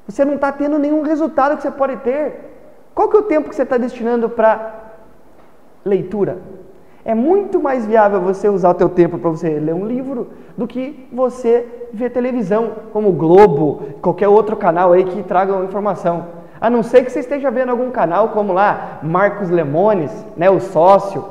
Você 0.08 0.24
não 0.24 0.36
está 0.36 0.54
tendo 0.54 0.80
nenhum 0.80 1.02
resultado 1.02 1.58
que 1.58 1.64
você 1.64 1.72
pode 1.72 1.98
ter. 1.98 2.34
Qual 2.96 3.10
que 3.10 3.18
é 3.18 3.20
o 3.20 3.24
tempo 3.24 3.50
que 3.50 3.56
você 3.56 3.64
está 3.64 3.78
destinando 3.78 4.30
para 4.30 4.87
leitura? 5.88 6.38
É 7.04 7.16
muito 7.16 7.62
mais 7.62 7.86
viável 7.86 8.20
você 8.20 8.50
usar 8.50 8.72
o 8.72 8.74
teu 8.74 8.90
tempo 8.90 9.18
para 9.18 9.30
você 9.30 9.48
ler 9.60 9.74
um 9.74 9.88
livro 9.88 10.28
do 10.58 10.68
que 10.68 11.08
você 11.12 11.88
ver 11.94 12.10
televisão, 12.10 12.72
como 12.92 13.10
o 13.10 13.14
Globo, 13.14 13.82
qualquer 14.02 14.28
outro 14.28 14.58
canal 14.58 14.92
aí 14.92 15.06
que 15.06 15.24
traga 15.24 15.64
informação. 15.64 16.26
A 16.60 16.70
não 16.70 16.84
ser 16.84 17.06
que 17.06 17.12
você 17.12 17.20
esteja 17.20 17.50
vendo 17.50 17.70
algum 17.70 17.92
canal 17.92 18.30
como 18.30 18.52
lá 18.52 19.00
Marcos 19.02 19.50
Lemones, 19.50 20.12
né, 20.36 20.50
o 20.50 20.60
sócio, 20.60 21.24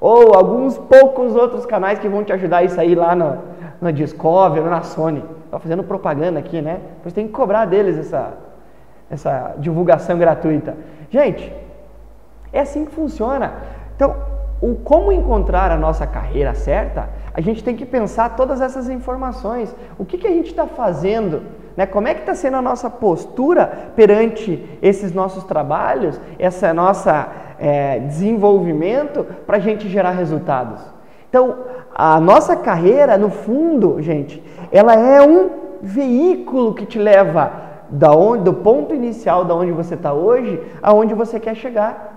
ou 0.00 0.34
alguns 0.34 0.76
poucos 0.76 1.34
outros 1.34 1.64
canais 1.64 1.98
que 1.98 2.08
vão 2.08 2.22
te 2.22 2.32
ajudar 2.32 2.62
a 2.62 2.68
sair 2.68 2.94
lá 2.94 3.14
no, 3.14 3.38
no 3.80 3.90
Discovery, 3.90 4.68
na 4.68 4.82
Sony. 4.82 5.24
Estou 5.44 5.58
fazendo 5.58 5.82
propaganda 5.84 6.38
aqui, 6.38 6.60
né? 6.60 6.80
Você 7.02 7.14
tem 7.14 7.26
que 7.26 7.32
cobrar 7.32 7.64
deles 7.64 7.96
essa, 7.96 8.34
essa 9.10 9.54
divulgação 9.56 10.18
gratuita. 10.18 10.76
Gente, 11.08 11.50
é 12.52 12.60
assim 12.60 12.84
que 12.84 12.92
funciona. 12.92 13.54
Então, 13.96 14.14
o 14.60 14.74
como 14.76 15.12
encontrar 15.12 15.70
a 15.70 15.76
nossa 15.76 16.06
carreira 16.06 16.54
certa, 16.54 17.10
a 17.34 17.40
gente 17.40 17.62
tem 17.62 17.76
que 17.76 17.84
pensar 17.84 18.36
todas 18.36 18.60
essas 18.60 18.88
informações. 18.88 19.74
O 19.98 20.04
que, 20.04 20.16
que 20.16 20.26
a 20.26 20.30
gente 20.30 20.46
está 20.46 20.66
fazendo? 20.66 21.42
Né? 21.76 21.84
Como 21.84 22.08
é 22.08 22.14
que 22.14 22.20
está 22.20 22.34
sendo 22.34 22.56
a 22.56 22.62
nossa 22.62 22.88
postura 22.88 23.90
perante 23.94 24.64
esses 24.80 25.12
nossos 25.12 25.44
trabalhos, 25.44 26.20
esse 26.38 26.72
nosso 26.72 27.10
é, 27.58 27.98
desenvolvimento 28.00 29.24
para 29.46 29.58
a 29.58 29.60
gente 29.60 29.88
gerar 29.88 30.12
resultados? 30.12 30.80
Então, 31.28 31.56
a 31.94 32.20
nossa 32.20 32.56
carreira, 32.56 33.18
no 33.18 33.28
fundo, 33.28 34.00
gente, 34.00 34.42
ela 34.70 34.94
é 34.94 35.20
um 35.20 35.50
veículo 35.82 36.74
que 36.74 36.86
te 36.86 36.98
leva 36.98 37.52
da 37.90 38.12
onde, 38.12 38.44
do 38.44 38.54
ponto 38.54 38.94
inicial 38.94 39.44
da 39.44 39.54
onde 39.54 39.72
você 39.72 39.94
está 39.94 40.12
hoje, 40.12 40.62
aonde 40.82 41.12
você 41.12 41.38
quer 41.38 41.54
chegar. 41.54 42.13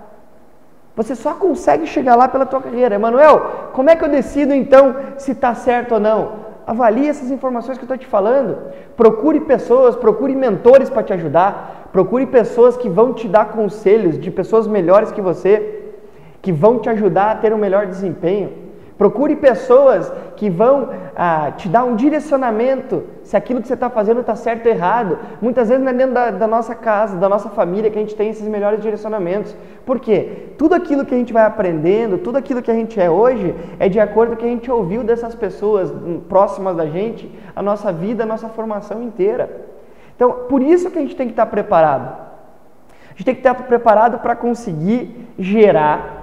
Você 0.98 1.14
só 1.14 1.34
consegue 1.34 1.86
chegar 1.86 2.16
lá 2.16 2.26
pela 2.26 2.44
tua 2.44 2.60
carreira. 2.60 2.96
Emanuel, 2.96 3.70
como 3.72 3.88
é 3.88 3.94
que 3.94 4.04
eu 4.04 4.08
decido 4.08 4.52
então 4.52 4.96
se 5.16 5.30
está 5.30 5.54
certo 5.54 5.94
ou 5.94 6.00
não? 6.00 6.48
Avalie 6.66 7.08
essas 7.08 7.30
informações 7.30 7.78
que 7.78 7.84
eu 7.84 7.86
estou 7.86 7.96
te 7.96 8.08
falando. 8.08 8.58
Procure 8.96 9.38
pessoas, 9.42 9.94
procure 9.94 10.34
mentores 10.34 10.90
para 10.90 11.04
te 11.04 11.12
ajudar. 11.12 11.88
Procure 11.92 12.26
pessoas 12.26 12.76
que 12.76 12.88
vão 12.88 13.12
te 13.12 13.28
dar 13.28 13.50
conselhos 13.50 14.18
de 14.18 14.28
pessoas 14.28 14.66
melhores 14.66 15.12
que 15.12 15.20
você, 15.20 15.84
que 16.42 16.50
vão 16.50 16.80
te 16.80 16.90
ajudar 16.90 17.30
a 17.30 17.36
ter 17.36 17.52
um 17.52 17.58
melhor 17.58 17.86
desempenho. 17.86 18.67
Procure 18.98 19.36
pessoas 19.36 20.12
que 20.34 20.50
vão 20.50 20.88
ah, 21.14 21.52
te 21.56 21.68
dar 21.68 21.84
um 21.84 21.94
direcionamento 21.94 23.04
se 23.22 23.36
aquilo 23.36 23.62
que 23.62 23.68
você 23.68 23.74
está 23.74 23.88
fazendo 23.88 24.22
está 24.22 24.34
certo 24.34 24.66
ou 24.66 24.72
errado. 24.72 25.20
Muitas 25.40 25.68
vezes 25.68 25.84
não 25.84 25.92
é 25.92 25.94
dentro 25.94 26.14
da, 26.14 26.32
da, 26.32 26.46
nossa 26.48 26.74
casa, 26.74 27.16
da 27.16 27.28
nossa 27.28 27.48
família 27.48 27.92
que 27.92 27.96
a 27.96 28.00
gente 28.00 28.16
tem 28.16 28.28
esses 28.28 28.48
melhores 28.48 28.82
direcionamentos. 28.82 29.54
Por 29.86 30.00
quê? 30.00 30.48
Tudo 30.58 30.74
aquilo 30.74 31.06
que 31.06 31.14
a 31.14 31.18
gente 31.18 31.32
vai 31.32 31.44
aprendendo, 31.44 32.18
tudo 32.18 32.38
aquilo 32.38 32.60
que 32.60 32.72
a 32.72 32.74
gente 32.74 33.00
é 33.00 33.08
hoje, 33.08 33.54
é 33.78 33.88
de 33.88 34.00
acordo 34.00 34.30
com 34.30 34.34
o 34.34 34.38
que 34.38 34.46
a 34.46 34.50
gente 34.50 34.68
ouviu 34.68 35.04
dessas 35.04 35.32
pessoas 35.32 35.92
hum, 35.92 36.20
próximas 36.28 36.76
da 36.76 36.86
gente, 36.86 37.32
a 37.54 37.62
nossa 37.62 37.92
vida, 37.92 38.24
a 38.24 38.26
nossa 38.26 38.48
formação 38.48 39.00
inteira. 39.00 39.64
Então, 40.16 40.46
por 40.48 40.60
isso 40.60 40.90
que 40.90 40.98
a 40.98 41.02
gente 41.02 41.14
tem 41.14 41.28
que 41.28 41.34
estar 41.34 41.46
preparado. 41.46 42.16
A 42.90 43.10
gente 43.12 43.24
tem 43.24 43.34
que 43.34 43.40
estar 43.40 43.54
preparado 43.54 44.18
para 44.18 44.34
conseguir 44.34 45.28
gerar 45.38 46.17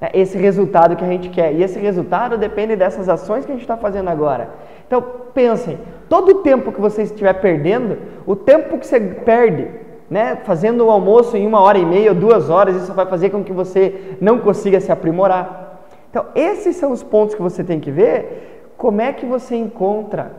né, 0.00 0.08
esse 0.14 0.38
resultado 0.38 0.96
que 0.96 1.04
a 1.04 1.08
gente 1.08 1.28
quer. 1.28 1.52
E 1.52 1.62
esse 1.62 1.78
resultado 1.78 2.38
depende 2.38 2.74
dessas 2.74 3.08
ações 3.08 3.44
que 3.44 3.52
a 3.52 3.54
gente 3.54 3.62
está 3.62 3.76
fazendo 3.76 4.08
agora. 4.08 4.48
Então, 4.86 5.04
pensem, 5.34 5.78
todo 6.08 6.30
o 6.30 6.34
tempo 6.36 6.72
que 6.72 6.80
você 6.80 7.02
estiver 7.02 7.34
perdendo, 7.34 7.98
o 8.26 8.34
tempo 8.34 8.78
que 8.78 8.86
você 8.86 8.98
perde, 8.98 9.68
né, 10.08 10.36
fazendo 10.44 10.86
o 10.86 10.90
almoço 10.90 11.36
em 11.36 11.46
uma 11.46 11.60
hora 11.60 11.78
e 11.78 11.84
meia 11.84 12.10
ou 12.10 12.16
duas 12.16 12.50
horas, 12.50 12.74
isso 12.76 12.92
vai 12.92 13.06
fazer 13.06 13.30
com 13.30 13.44
que 13.44 13.52
você 13.52 14.16
não 14.20 14.38
consiga 14.38 14.80
se 14.80 14.90
aprimorar. 14.90 15.82
Então, 16.10 16.26
esses 16.34 16.74
são 16.76 16.90
os 16.90 17.02
pontos 17.02 17.34
que 17.34 17.42
você 17.42 17.62
tem 17.62 17.78
que 17.78 17.90
ver. 17.90 18.72
Como 18.76 19.00
é 19.00 19.12
que 19.12 19.24
você 19.24 19.54
encontra 19.54 20.32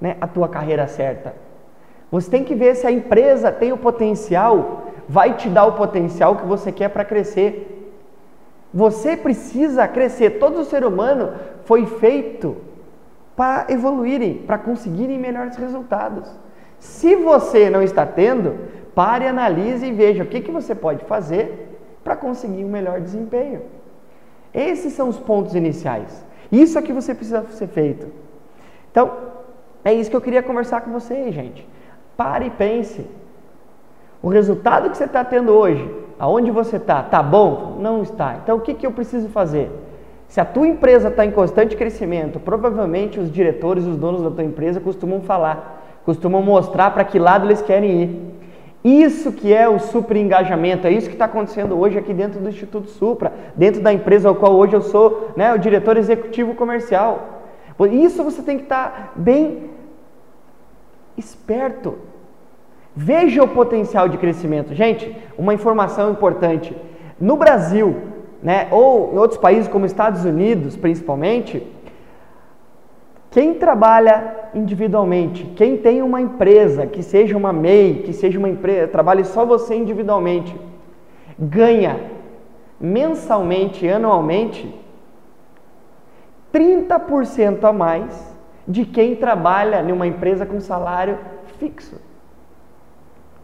né, 0.00 0.16
a 0.20 0.26
tua 0.26 0.48
carreira 0.48 0.86
certa? 0.86 1.34
Você 2.10 2.30
tem 2.30 2.42
que 2.42 2.54
ver 2.54 2.74
se 2.74 2.86
a 2.86 2.90
empresa 2.90 3.52
tem 3.52 3.70
o 3.70 3.76
potencial, 3.76 4.84
vai 5.06 5.34
te 5.34 5.50
dar 5.50 5.66
o 5.66 5.72
potencial 5.72 6.36
que 6.36 6.46
você 6.46 6.72
quer 6.72 6.88
para 6.88 7.04
crescer. 7.04 7.77
Você 8.72 9.16
precisa 9.16 9.88
crescer. 9.88 10.38
Todo 10.38 10.64
ser 10.64 10.84
humano 10.84 11.32
foi 11.64 11.86
feito 11.86 12.56
para 13.36 13.66
evoluírem, 13.68 14.38
para 14.38 14.58
conseguirem 14.58 15.18
melhores 15.18 15.56
resultados. 15.56 16.28
Se 16.78 17.16
você 17.16 17.70
não 17.70 17.82
está 17.82 18.04
tendo, 18.04 18.56
pare, 18.94 19.26
analise 19.26 19.86
e 19.86 19.92
veja 19.92 20.22
o 20.22 20.26
que, 20.26 20.40
que 20.40 20.50
você 20.50 20.74
pode 20.74 21.04
fazer 21.04 21.78
para 22.04 22.16
conseguir 22.16 22.64
um 22.64 22.70
melhor 22.70 23.00
desempenho. 23.00 23.62
Esses 24.52 24.92
são 24.92 25.08
os 25.08 25.18
pontos 25.18 25.54
iniciais. 25.54 26.24
Isso 26.50 26.78
é 26.78 26.82
que 26.82 26.92
você 26.92 27.14
precisa 27.14 27.44
ser 27.50 27.68
feito. 27.68 28.06
Então, 28.90 29.12
é 29.84 29.92
isso 29.92 30.10
que 30.10 30.16
eu 30.16 30.20
queria 30.20 30.42
conversar 30.42 30.80
com 30.80 30.90
vocês, 30.90 31.34
gente. 31.34 31.66
Pare 32.16 32.46
e 32.46 32.50
pense. 32.50 33.06
O 34.22 34.28
resultado 34.28 34.90
que 34.90 34.96
você 34.96 35.04
está 35.04 35.24
tendo 35.24 35.52
hoje 35.52 35.88
aonde 36.18 36.50
você 36.50 36.76
está, 36.76 37.00
está 37.00 37.22
bom? 37.22 37.76
Não 37.80 38.02
está. 38.02 38.40
Então 38.42 38.56
o 38.56 38.60
que, 38.60 38.74
que 38.74 38.86
eu 38.86 38.92
preciso 38.92 39.28
fazer? 39.28 39.70
Se 40.28 40.40
a 40.40 40.44
tua 40.44 40.66
empresa 40.66 41.08
está 41.08 41.24
em 41.24 41.30
constante 41.30 41.76
crescimento, 41.76 42.38
provavelmente 42.38 43.18
os 43.18 43.32
diretores, 43.32 43.86
os 43.86 43.96
donos 43.96 44.22
da 44.22 44.30
tua 44.30 44.44
empresa 44.44 44.78
costumam 44.78 45.22
falar, 45.22 46.00
costumam 46.04 46.42
mostrar 46.42 46.90
para 46.90 47.04
que 47.04 47.18
lado 47.18 47.46
eles 47.46 47.62
querem 47.62 48.02
ir. 48.02 48.38
Isso 48.84 49.32
que 49.32 49.52
é 49.52 49.68
o 49.68 49.78
super 49.78 50.16
engajamento, 50.16 50.86
é 50.86 50.92
isso 50.92 51.08
que 51.08 51.14
está 51.14 51.24
acontecendo 51.24 51.78
hoje 51.78 51.98
aqui 51.98 52.12
dentro 52.14 52.40
do 52.40 52.48
Instituto 52.48 52.88
Supra, 52.90 53.32
dentro 53.56 53.80
da 53.80 53.92
empresa 53.92 54.28
ao 54.28 54.34
qual 54.34 54.54
hoje 54.54 54.74
eu 54.74 54.82
sou 54.82 55.30
né, 55.36 55.52
o 55.52 55.58
diretor 55.58 55.96
executivo 55.96 56.54
comercial. 56.54 57.42
Isso 57.90 58.22
você 58.22 58.42
tem 58.42 58.56
que 58.56 58.64
estar 58.64 58.90
tá 58.90 59.10
bem 59.16 59.70
esperto 61.16 61.96
Veja 63.00 63.44
o 63.44 63.46
potencial 63.46 64.08
de 64.08 64.18
crescimento. 64.18 64.74
Gente, 64.74 65.16
uma 65.38 65.54
informação 65.54 66.10
importante. 66.10 66.76
No 67.20 67.36
Brasil, 67.36 67.94
né, 68.42 68.66
ou 68.72 69.14
em 69.14 69.18
outros 69.18 69.38
países 69.38 69.68
como 69.68 69.86
Estados 69.86 70.24
Unidos, 70.24 70.76
principalmente, 70.76 71.64
quem 73.30 73.54
trabalha 73.54 74.50
individualmente, 74.52 75.44
quem 75.54 75.76
tem 75.76 76.02
uma 76.02 76.20
empresa, 76.20 76.88
que 76.88 77.04
seja 77.04 77.36
uma 77.36 77.52
MEI, 77.52 78.02
que 78.02 78.12
seja 78.12 78.36
uma 78.36 78.48
empresa, 78.48 78.88
trabalhe 78.88 79.24
só 79.24 79.46
você 79.46 79.76
individualmente, 79.76 80.52
ganha 81.38 82.00
mensalmente, 82.80 83.88
anualmente, 83.88 84.74
30% 86.52 87.62
a 87.62 87.72
mais 87.72 88.36
de 88.66 88.84
quem 88.84 89.14
trabalha 89.14 89.82
em 89.82 89.92
uma 89.92 90.08
empresa 90.08 90.44
com 90.44 90.58
salário 90.58 91.16
fixo. 91.60 92.07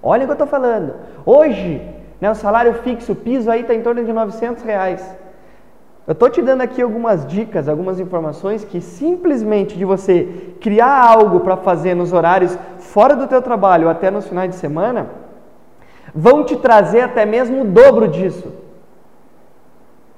Olha 0.04 0.24
o 0.24 0.26
que 0.26 0.32
eu 0.32 0.34
estou 0.34 0.46
falando. 0.46 0.94
Hoje, 1.24 1.80
né, 2.20 2.30
o 2.30 2.34
salário 2.34 2.74
fixo, 2.74 3.12
o 3.12 3.16
piso 3.16 3.50
aí 3.50 3.62
está 3.62 3.74
em 3.74 3.80
torno 3.80 4.04
de 4.04 4.12
900 4.12 4.62
reais. 4.62 5.02
Eu 6.06 6.12
estou 6.12 6.28
te 6.28 6.42
dando 6.42 6.60
aqui 6.60 6.82
algumas 6.82 7.26
dicas, 7.26 7.66
algumas 7.66 7.98
informações 7.98 8.62
que 8.62 8.78
simplesmente 8.82 9.78
de 9.78 9.86
você 9.86 10.54
criar 10.60 11.02
algo 11.02 11.40
para 11.40 11.56
fazer 11.56 11.94
nos 11.94 12.12
horários 12.12 12.58
fora 12.78 13.16
do 13.16 13.26
teu 13.26 13.40
trabalho, 13.40 13.88
até 13.88 14.10
nos 14.10 14.26
finais 14.26 14.50
de 14.50 14.56
semana, 14.56 15.06
vão 16.14 16.44
te 16.44 16.56
trazer 16.56 17.00
até 17.00 17.24
mesmo 17.24 17.62
o 17.62 17.64
dobro 17.64 18.06
disso. 18.06 18.52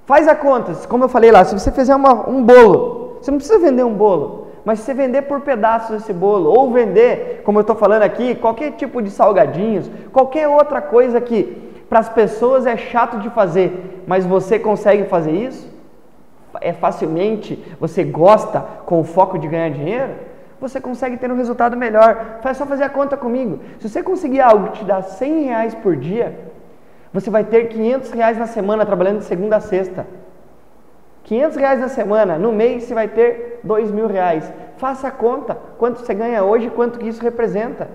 Faz 0.04 0.26
a 0.26 0.34
conta, 0.34 0.72
como 0.88 1.04
eu 1.04 1.08
falei 1.08 1.30
lá, 1.30 1.44
se 1.44 1.56
você 1.56 1.70
fizer 1.70 1.94
uma, 1.94 2.28
um 2.28 2.42
bolo, 2.42 3.18
você 3.20 3.30
não 3.30 3.38
precisa 3.38 3.60
vender 3.60 3.84
um 3.84 3.94
bolo. 3.94 4.45
Mas 4.66 4.80
se 4.80 4.86
você 4.86 4.94
vender 4.94 5.22
por 5.22 5.42
pedaços 5.42 6.02
esse 6.02 6.12
bolo, 6.12 6.50
ou 6.50 6.72
vender, 6.72 7.42
como 7.44 7.58
eu 7.58 7.60
estou 7.60 7.76
falando 7.76 8.02
aqui, 8.02 8.34
qualquer 8.34 8.72
tipo 8.72 9.00
de 9.00 9.12
salgadinhos, 9.12 9.88
qualquer 10.12 10.48
outra 10.48 10.82
coisa 10.82 11.20
que 11.20 11.44
para 11.88 12.00
as 12.00 12.08
pessoas 12.08 12.66
é 12.66 12.76
chato 12.76 13.20
de 13.20 13.30
fazer, 13.30 14.02
mas 14.08 14.26
você 14.26 14.58
consegue 14.58 15.04
fazer 15.04 15.30
isso? 15.30 15.72
É 16.60 16.72
facilmente, 16.72 17.64
você 17.78 18.02
gosta 18.02 18.60
com 18.84 18.98
o 18.98 19.04
foco 19.04 19.38
de 19.38 19.46
ganhar 19.46 19.70
dinheiro? 19.70 20.14
Você 20.60 20.80
consegue 20.80 21.16
ter 21.16 21.30
um 21.30 21.36
resultado 21.36 21.76
melhor. 21.76 22.40
Faz 22.42 22.56
só 22.56 22.66
fazer 22.66 22.82
a 22.82 22.88
conta 22.88 23.16
comigo. 23.16 23.60
Se 23.78 23.88
você 23.88 24.02
conseguir 24.02 24.40
algo 24.40 24.72
que 24.72 24.80
te 24.80 24.84
dá 24.84 25.00
100 25.00 25.44
reais 25.44 25.74
por 25.76 25.94
dia, 25.94 26.36
você 27.12 27.30
vai 27.30 27.44
ter 27.44 27.68
500 27.68 28.10
reais 28.10 28.36
na 28.36 28.48
semana 28.48 28.84
trabalhando 28.84 29.18
de 29.18 29.26
segunda 29.26 29.58
a 29.58 29.60
sexta. 29.60 30.04
500 31.26 31.56
reais 31.56 31.80
na 31.80 31.88
semana, 31.88 32.38
no 32.38 32.52
mês 32.52 32.84
você 32.84 32.94
vai 32.94 33.08
ter 33.08 33.58
2 33.64 33.90
mil 33.90 34.06
reais. 34.06 34.50
Faça 34.76 35.08
a 35.08 35.10
conta, 35.10 35.58
quanto 35.76 35.98
você 35.98 36.14
ganha 36.14 36.44
hoje 36.44 36.68
e 36.68 36.70
quanto 36.70 37.00
que 37.00 37.08
isso 37.08 37.20
representa. 37.20 37.88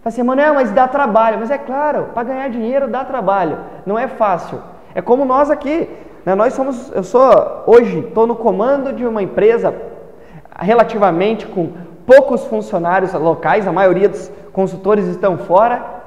Fala 0.00 0.06
assim, 0.06 0.22
Manuel, 0.22 0.54
mas 0.54 0.70
dá 0.70 0.88
trabalho. 0.88 1.38
Mas 1.38 1.50
é 1.50 1.58
claro, 1.58 2.08
para 2.14 2.22
ganhar 2.22 2.48
dinheiro 2.48 2.88
dá 2.88 3.04
trabalho. 3.04 3.58
Não 3.84 3.98
é 3.98 4.08
fácil. 4.08 4.58
É 4.94 5.02
como 5.02 5.26
nós 5.26 5.50
aqui. 5.50 5.86
Né? 6.24 6.34
Nós 6.34 6.54
somos, 6.54 6.90
eu 6.92 7.02
sou 7.02 7.30
hoje, 7.66 7.98
estou 7.98 8.26
no 8.26 8.34
comando 8.34 8.90
de 8.90 9.04
uma 9.04 9.22
empresa 9.22 9.74
relativamente 10.58 11.46
com 11.46 11.74
poucos 12.06 12.46
funcionários 12.46 13.12
locais, 13.12 13.68
a 13.68 13.72
maioria 13.72 14.08
dos 14.08 14.32
consultores 14.50 15.04
estão 15.04 15.36
fora. 15.36 16.00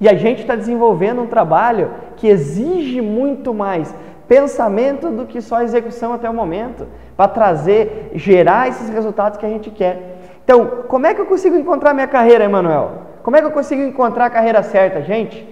E 0.00 0.08
a 0.08 0.14
gente 0.14 0.40
está 0.40 0.56
desenvolvendo 0.56 1.20
um 1.20 1.26
trabalho 1.26 1.90
que 2.16 2.28
exige 2.28 3.02
muito 3.02 3.52
mais 3.52 3.94
pensamento 4.26 5.10
do 5.10 5.26
que 5.26 5.40
só 5.40 5.62
execução 5.62 6.12
até 6.12 6.28
o 6.28 6.34
momento, 6.34 6.86
para 7.16 7.28
trazer, 7.28 8.10
gerar 8.14 8.68
esses 8.68 8.88
resultados 8.88 9.38
que 9.38 9.46
a 9.46 9.48
gente 9.48 9.70
quer. 9.70 10.20
Então, 10.44 10.84
como 10.88 11.06
é 11.06 11.14
que 11.14 11.20
eu 11.20 11.26
consigo 11.26 11.56
encontrar 11.56 11.94
minha 11.94 12.06
carreira, 12.06 12.44
Emanuel? 12.44 13.02
Como 13.22 13.36
é 13.36 13.40
que 13.40 13.46
eu 13.46 13.50
consigo 13.50 13.82
encontrar 13.82 14.26
a 14.26 14.30
carreira 14.30 14.62
certa, 14.62 15.02
gente? 15.02 15.48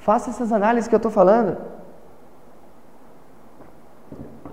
Faça 0.00 0.30
essas 0.30 0.52
análises 0.52 0.88
que 0.88 0.94
eu 0.94 0.98
estou 0.98 1.10
falando. 1.10 1.56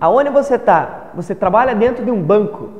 Aonde 0.00 0.30
você 0.30 0.56
está? 0.56 1.10
Você 1.14 1.34
trabalha 1.34 1.74
dentro 1.74 2.04
de 2.04 2.10
um 2.10 2.22
banco. 2.22 2.70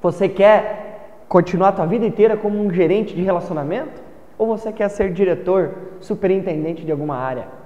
Você 0.00 0.28
quer 0.28 1.24
continuar 1.28 1.68
a 1.68 1.72
tua 1.72 1.86
vida 1.86 2.06
inteira 2.06 2.36
como 2.36 2.60
um 2.64 2.70
gerente 2.70 3.14
de 3.14 3.22
relacionamento? 3.22 4.02
Ou 4.38 4.46
você 4.46 4.72
quer 4.72 4.88
ser 4.88 5.12
diretor, 5.12 5.74
superintendente 6.00 6.84
de 6.84 6.92
alguma 6.92 7.16
área? 7.16 7.63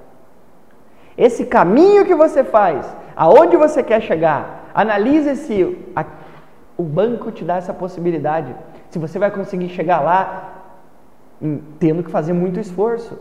Esse 1.18 1.44
caminho 1.44 2.06
que 2.06 2.14
você 2.14 2.44
faz, 2.44 2.86
aonde 3.16 3.56
você 3.56 3.82
quer 3.82 4.00
chegar, 4.00 4.70
analise 4.72 5.34
se 5.34 5.76
a, 5.96 6.04
o 6.76 6.84
banco 6.84 7.32
te 7.32 7.44
dá 7.44 7.56
essa 7.56 7.74
possibilidade. 7.74 8.54
Se 8.88 9.00
você 9.00 9.18
vai 9.18 9.30
conseguir 9.30 9.68
chegar 9.68 10.00
lá 10.00 10.54
tendo 11.78 12.02
que 12.02 12.10
fazer 12.10 12.32
muito 12.32 12.60
esforço. 12.60 13.18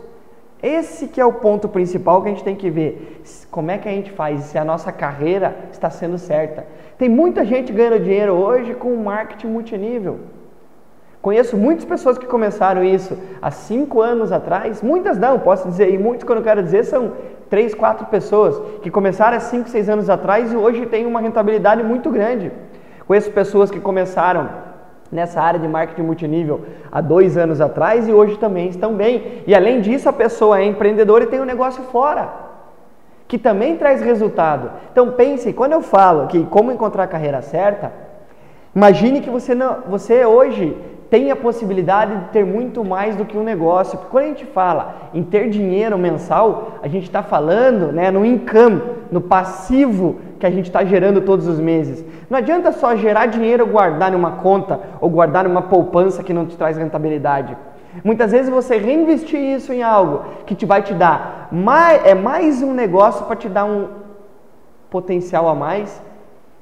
Esse 0.62 1.06
que 1.06 1.20
é 1.20 1.24
o 1.24 1.32
ponto 1.32 1.68
principal 1.68 2.20
que 2.20 2.28
a 2.28 2.30
gente 2.32 2.44
tem 2.44 2.56
que 2.56 2.68
ver. 2.68 3.22
Como 3.50 3.70
é 3.70 3.78
que 3.78 3.88
a 3.88 3.92
gente 3.92 4.10
faz, 4.10 4.42
se 4.42 4.58
a 4.58 4.64
nossa 4.64 4.90
carreira 4.90 5.56
está 5.72 5.88
sendo 5.88 6.18
certa. 6.18 6.66
Tem 6.96 7.08
muita 7.08 7.44
gente 7.44 7.72
ganhando 7.72 8.00
dinheiro 8.00 8.32
hoje 8.34 8.74
com 8.74 8.94
marketing 8.96 9.48
multinível. 9.48 10.18
Conheço 11.22 11.56
muitas 11.56 11.84
pessoas 11.84 12.16
que 12.16 12.26
começaram 12.26 12.82
isso 12.82 13.16
há 13.42 13.50
cinco 13.50 14.00
anos 14.00 14.30
atrás, 14.30 14.82
muitas 14.82 15.18
não, 15.18 15.38
posso 15.38 15.68
dizer, 15.68 15.92
e 15.92 15.98
muitos 15.98 16.24
que 16.24 16.32
eu 16.32 16.42
quero 16.42 16.62
dizer 16.62 16.84
são 16.84 17.12
três, 17.48 17.74
quatro 17.74 18.06
pessoas 18.06 18.60
que 18.82 18.90
começaram 18.90 19.36
há 19.36 19.40
cinco, 19.40 19.68
seis 19.68 19.88
anos 19.88 20.08
atrás 20.08 20.52
e 20.52 20.56
hoje 20.56 20.86
têm 20.86 21.06
uma 21.06 21.20
rentabilidade 21.20 21.82
muito 21.82 22.10
grande. 22.10 22.52
Conheço 23.06 23.30
pessoas 23.30 23.70
que 23.70 23.80
começaram 23.80 24.48
nessa 25.10 25.40
área 25.40 25.58
de 25.58 25.66
marketing 25.66 26.02
multinível 26.02 26.60
há 26.92 27.00
dois 27.00 27.36
anos 27.36 27.60
atrás 27.60 28.06
e 28.06 28.12
hoje 28.12 28.38
também 28.38 28.68
estão 28.68 28.94
bem. 28.94 29.42
E 29.46 29.54
além 29.54 29.80
disso, 29.80 30.08
a 30.08 30.12
pessoa 30.12 30.60
é 30.60 30.64
empreendedora 30.64 31.24
e 31.24 31.28
tem 31.28 31.40
um 31.40 31.46
negócio 31.46 31.82
fora, 31.84 32.28
que 33.26 33.38
também 33.38 33.76
traz 33.76 34.02
resultado. 34.02 34.70
Então 34.92 35.12
pense, 35.12 35.52
quando 35.52 35.72
eu 35.72 35.80
falo 35.80 36.26
que 36.26 36.44
como 36.46 36.70
encontrar 36.70 37.04
a 37.04 37.08
carreira 37.08 37.40
certa, 37.40 37.92
imagine 38.76 39.20
que 39.20 39.30
você, 39.30 39.54
não, 39.54 39.78
você 39.88 40.24
hoje 40.26 40.76
tem 41.10 41.30
a 41.30 41.36
possibilidade 41.36 42.16
de 42.16 42.24
ter 42.26 42.44
muito 42.44 42.84
mais 42.84 43.16
do 43.16 43.24
que 43.24 43.36
um 43.36 43.42
negócio. 43.42 43.96
Porque 43.96 44.10
quando 44.10 44.24
a 44.24 44.28
gente 44.28 44.44
fala 44.46 45.10
em 45.14 45.22
ter 45.22 45.48
dinheiro 45.48 45.96
mensal, 45.96 46.78
a 46.82 46.88
gente 46.88 47.04
está 47.04 47.22
falando 47.22 47.92
né, 47.92 48.10
no 48.10 48.24
income, 48.24 48.82
no 49.10 49.20
passivo 49.20 50.16
que 50.38 50.46
a 50.46 50.50
gente 50.50 50.66
está 50.66 50.84
gerando 50.84 51.22
todos 51.22 51.46
os 51.46 51.58
meses. 51.58 52.04
Não 52.28 52.38
adianta 52.38 52.72
só 52.72 52.94
gerar 52.94 53.26
dinheiro 53.26 53.66
guardar 53.66 54.12
numa 54.12 54.32
conta 54.32 54.80
ou 55.00 55.08
guardar 55.08 55.44
numa 55.44 55.62
poupança 55.62 56.22
que 56.22 56.34
não 56.34 56.44
te 56.44 56.56
traz 56.56 56.76
rentabilidade. 56.76 57.56
Muitas 58.04 58.30
vezes 58.30 58.50
você 58.50 58.76
reinvestir 58.76 59.40
isso 59.40 59.72
em 59.72 59.82
algo 59.82 60.24
que 60.44 60.54
te 60.54 60.66
vai 60.66 60.82
te 60.82 60.92
dar 60.92 61.48
mais, 61.50 62.04
é 62.04 62.14
mais 62.14 62.62
um 62.62 62.74
negócio 62.74 63.24
para 63.24 63.34
te 63.34 63.48
dar 63.48 63.64
um 63.64 63.88
potencial 64.90 65.48
a 65.48 65.54
mais 65.54 66.02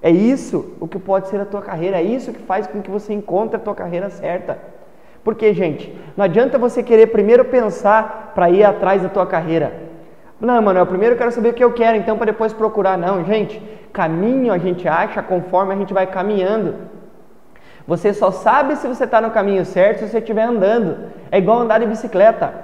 é 0.07 0.11
isso 0.11 0.77
o 0.79 0.87
que 0.87 1.01
pode 1.01 1.27
ser 1.27 1.41
a 1.41 1.45
tua 1.45 1.61
carreira, 1.61 1.97
é 1.97 2.03
isso 2.03 2.33
que 2.33 2.39
faz 2.39 2.65
com 2.69 2.81
que 2.81 2.89
você 2.89 3.13
encontre 3.13 3.57
a 3.57 3.59
tua 3.59 3.75
carreira 3.75 4.09
certa. 4.09 4.57
Porque, 5.25 5.53
gente, 5.53 5.93
não 6.17 6.25
adianta 6.25 6.57
você 6.57 6.81
querer 6.81 7.09
primeiro 7.09 7.45
pensar 7.47 8.31
para 8.33 8.49
ir 8.49 8.63
atrás 8.63 9.03
da 9.03 9.09
tua 9.09 9.27
carreira. 9.27 9.73
Não, 10.41 10.63
mano, 10.63 10.79
eu 10.79 10.87
primeiro 10.87 11.17
quero 11.17 11.33
saber 11.33 11.49
o 11.49 11.55
que 11.55 11.65
eu 11.65 11.73
quero, 11.73 11.97
então 11.97 12.17
para 12.17 12.27
depois 12.27 12.53
procurar. 12.53 12.97
Não, 12.97 13.25
gente, 13.25 13.61
caminho 13.93 14.53
a 14.53 14.59
gente 14.59 14.87
acha 14.87 15.21
conforme 15.25 15.75
a 15.75 15.77
gente 15.77 15.93
vai 15.93 16.07
caminhando. 16.07 16.77
Você 17.85 18.15
só 18.15 18.31
sabe 18.31 18.77
se 18.77 18.87
você 18.87 19.03
está 19.03 19.21
no 19.21 19.33
caminho 19.33 19.65
certo 19.65 19.99
se 19.99 20.09
você 20.09 20.19
estiver 20.19 20.45
andando. 20.45 21.11
É 21.33 21.39
igual 21.39 21.59
andar 21.59 21.81
de 21.81 21.87
bicicleta. 21.87 22.55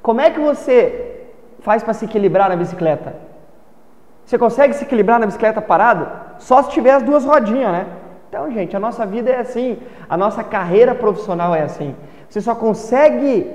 Como 0.00 0.20
é 0.20 0.30
que 0.30 0.38
você 0.38 1.26
faz 1.58 1.82
para 1.82 1.94
se 1.94 2.04
equilibrar 2.04 2.48
na 2.48 2.54
bicicleta? 2.54 3.12
Você 4.24 4.38
consegue 4.38 4.74
se 4.74 4.84
equilibrar 4.84 5.18
na 5.18 5.26
bicicleta 5.26 5.60
parado? 5.60 6.21
Só 6.42 6.60
se 6.64 6.70
tiver 6.70 6.90
as 6.90 7.04
duas 7.04 7.24
rodinhas, 7.24 7.70
né? 7.70 7.86
Então, 8.28 8.50
gente, 8.50 8.76
a 8.76 8.80
nossa 8.80 9.06
vida 9.06 9.30
é 9.30 9.38
assim, 9.38 9.78
a 10.08 10.16
nossa 10.16 10.42
carreira 10.42 10.92
profissional 10.92 11.54
é 11.54 11.62
assim. 11.62 11.94
Você 12.28 12.40
só 12.40 12.54
consegue 12.54 13.46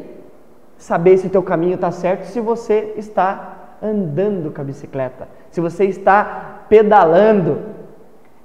saber 0.77 1.17
se 1.17 1.27
o 1.27 1.29
teu 1.29 1.43
caminho 1.43 1.75
está 1.75 1.91
certo 1.91 2.23
se 2.25 2.39
você 2.39 2.93
está 2.95 3.75
andando 3.83 4.53
com 4.53 4.61
a 4.61 4.63
bicicleta, 4.63 5.27
se 5.51 5.59
você 5.59 5.83
está 5.85 6.61
pedalando. 6.69 7.59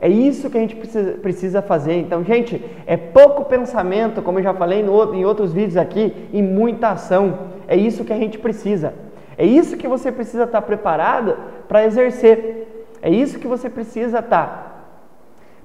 É 0.00 0.08
isso 0.08 0.50
que 0.50 0.58
a 0.58 0.60
gente 0.60 0.74
precisa, 0.74 1.62
fazer. 1.62 1.94
Então, 2.00 2.24
gente, 2.24 2.64
é 2.84 2.96
pouco 2.96 3.44
pensamento, 3.44 4.22
como 4.22 4.40
eu 4.40 4.42
já 4.42 4.52
falei 4.52 4.80
em 4.80 5.24
outros 5.24 5.52
vídeos 5.52 5.76
aqui, 5.76 6.28
e 6.32 6.42
muita 6.42 6.88
ação. 6.88 7.38
É 7.68 7.76
isso 7.76 8.04
que 8.04 8.12
a 8.12 8.16
gente 8.16 8.36
precisa. 8.38 8.92
É 9.38 9.46
isso 9.46 9.76
que 9.76 9.86
você 9.86 10.10
precisa 10.10 10.42
estar 10.42 10.62
preparado 10.62 11.36
para 11.68 11.84
exercer. 11.84 12.61
É 13.02 13.10
isso 13.10 13.38
que 13.40 13.48
você 13.48 13.68
precisa 13.68 14.20
estar 14.20 14.72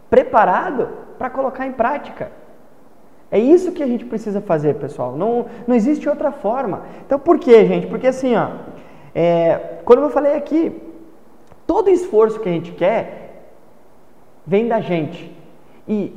preparado 0.10 0.90
para 1.18 1.30
colocar 1.30 1.68
em 1.68 1.72
prática. 1.72 2.32
É 3.30 3.38
isso 3.38 3.72
que 3.72 3.84
a 3.84 3.88
gente 3.88 4.06
precisa 4.06 4.42
fazer, 4.42 4.76
pessoal. 4.76 5.16
Não, 5.16 5.46
não 5.68 5.76
existe 5.76 6.10
outra 6.10 6.32
forma. 6.32 6.84
Então, 7.06 7.20
por 7.20 7.38
quê, 7.38 7.66
gente? 7.66 7.88
Porque 7.88 8.08
assim, 8.08 8.36
ó, 8.36 8.50
é, 9.14 9.80
quando 9.86 10.02
eu 10.02 10.10
falei 10.10 10.36
aqui, 10.36 10.82
todo 11.68 11.90
esforço 11.90 12.40
que 12.40 12.50
a 12.50 12.52
gente 12.52 12.72
quer 12.72 13.46
vem 14.46 14.68
da 14.68 14.80
gente. 14.80 15.32
E 15.88 16.16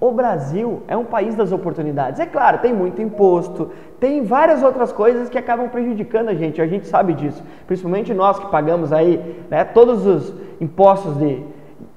o 0.00 0.12
Brasil 0.12 0.82
é 0.88 0.96
um 0.96 1.04
país 1.04 1.34
das 1.34 1.52
oportunidades. 1.52 2.20
É 2.20 2.26
claro, 2.26 2.58
tem 2.58 2.72
muito 2.72 3.00
imposto, 3.02 3.70
tem 3.98 4.22
várias 4.22 4.62
outras 4.62 4.92
coisas 4.92 5.28
que 5.28 5.38
acabam 5.38 5.68
prejudicando 5.68 6.28
a 6.28 6.34
gente, 6.34 6.60
a 6.60 6.66
gente 6.66 6.86
sabe 6.86 7.14
disso. 7.14 7.42
Principalmente 7.66 8.14
nós 8.14 8.38
que 8.38 8.46
pagamos 8.46 8.92
aí 8.92 9.44
né, 9.50 9.64
todos 9.64 10.06
os 10.06 10.34
impostos 10.60 11.16
de 11.18 11.42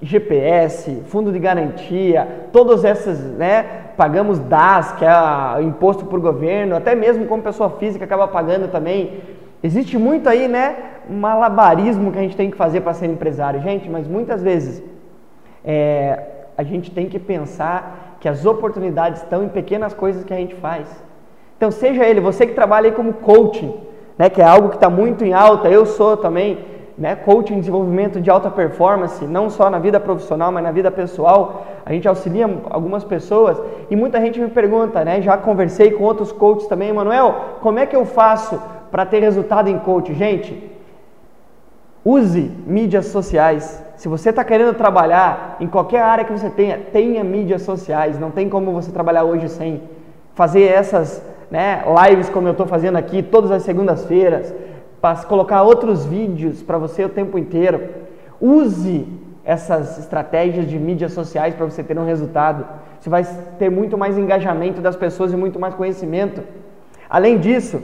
GPS, 0.02 1.04
fundo 1.08 1.32
de 1.32 1.40
garantia, 1.40 2.28
todas 2.52 2.84
essas, 2.84 3.20
né, 3.20 3.64
pagamos 3.96 4.40
DAS, 4.40 4.94
que 4.94 5.06
é 5.06 5.62
imposto 5.62 6.06
por 6.06 6.20
governo, 6.20 6.76
até 6.76 6.96
mesmo 6.96 7.26
como 7.26 7.44
pessoa 7.44 7.70
física 7.72 8.06
acaba 8.06 8.28
pagando 8.28 8.72
também. 8.72 9.22
Existe 9.64 9.98
muito 9.98 10.28
aí, 10.28 10.48
né, 10.48 10.76
malabarismo 11.10 12.12
que 12.12 12.18
a 12.18 12.22
gente 12.22 12.36
tem 12.36 12.50
que 12.50 12.58
fazer 12.58 12.82
para 12.82 12.94
ser 12.94 13.08
empresário, 13.08 13.62
gente, 13.62 13.90
mas 13.90 14.08
muitas 14.08 14.42
vezes 14.42 14.84
é, 15.64 16.20
a 16.58 16.64
gente 16.64 16.90
tem 16.90 17.08
que 17.08 17.20
pensar 17.20 18.18
que 18.20 18.28
as 18.28 18.46
oportunidades 18.46 19.22
estão 19.22 19.44
em 19.44 19.50
pequenas 19.50 19.94
coisas 19.94 20.24
que 20.24 20.34
a 20.34 20.38
gente 20.38 20.56
faz. 20.56 20.88
Então, 21.58 21.70
seja 21.70 22.04
ele, 22.06 22.20
você 22.20 22.46
que 22.48 22.54
trabalha 22.54 22.88
aí 22.88 22.92
como 22.92 23.14
coaching, 23.14 23.74
né, 24.18 24.30
que 24.30 24.42
é 24.42 24.46
algo 24.46 24.70
que 24.70 24.76
está 24.76 24.90
muito 24.90 25.24
em 25.24 25.34
alta, 25.34 25.70
eu 25.70 25.86
sou 25.86 26.18
também, 26.18 26.58
né, 26.98 27.16
coaching 27.16 27.60
desenvolvimento 27.60 28.20
de 28.20 28.30
alta 28.30 28.50
performance, 28.50 29.26
não 29.26 29.50
só 29.50 29.70
na 29.70 29.80
vida 29.80 30.00
profissional, 30.00 30.52
mas 30.52 30.64
na 30.64 30.72
vida 30.72 30.92
pessoal. 30.92 31.66
A 31.86 31.92
gente 31.94 32.08
auxilia 32.08 32.50
algumas 32.70 33.04
pessoas 33.04 33.62
e 33.90 33.96
muita 33.96 34.20
gente 34.22 34.40
me 34.40 34.50
pergunta, 34.50 35.04
né, 35.04 35.22
já 35.22 35.38
conversei 35.38 35.92
com 35.92 36.04
outros 36.04 36.32
coaches 36.32 36.68
também, 36.68 36.94
Manuel, 36.94 37.58
como 37.62 37.80
é 37.80 37.86
que 37.86 37.96
eu 37.96 38.06
faço 38.06 38.62
para 38.92 39.06
ter 39.06 39.20
resultado 39.20 39.70
em 39.70 39.80
coaching? 39.80 40.14
Gente, 40.14 40.72
use 42.04 42.52
mídias 42.66 43.08
sociais. 43.08 43.84
Se 43.96 44.08
você 44.08 44.32
está 44.32 44.44
querendo 44.44 44.74
trabalhar 44.74 45.58
em 45.60 45.68
qualquer 45.68 46.02
área 46.02 46.26
que 46.26 46.32
você 46.32 46.50
tenha, 46.50 46.78
tenha 46.78 47.24
mídias 47.24 47.62
sociais. 47.62 48.20
Não 48.20 48.32
tem 48.32 48.50
como 48.50 48.72
você 48.72 48.92
trabalhar 48.92 49.24
hoje 49.24 49.48
sem 49.48 49.82
fazer 50.34 50.64
essas 50.64 51.24
né, 51.52 51.84
lives 52.08 52.30
como 52.30 52.48
eu 52.48 52.54
estou 52.54 52.66
fazendo 52.66 52.98
aqui 52.98 53.22
todas 53.22 53.52
as 53.52 53.64
segundas-feiras, 53.64 54.54
colocar 55.28 55.64
outros 55.64 56.06
vídeos 56.06 56.62
para 56.62 56.78
você 56.78 57.04
o 57.04 57.10
tempo 57.10 57.38
inteiro. 57.38 57.90
Use 58.40 59.08
essas 59.44 59.98
estratégias 59.98 60.68
de 60.68 60.78
mídias 60.78 61.14
sociais 61.14 61.56
para 61.56 61.66
você 61.66 61.84
ter 61.84 61.98
um 61.98 62.06
resultado. 62.06 62.66
Você 63.00 63.10
vai 63.10 63.24
ter 63.58 63.70
muito 63.70 63.98
mais 63.98 64.18
engajamento 64.18 64.82
das 64.82 64.96
pessoas 64.96 65.34
e 65.34 65.36
muito 65.36 65.60
mais 65.60 65.74
conhecimento. 65.74 66.44
Além 67.10 67.40
disso, 67.40 67.82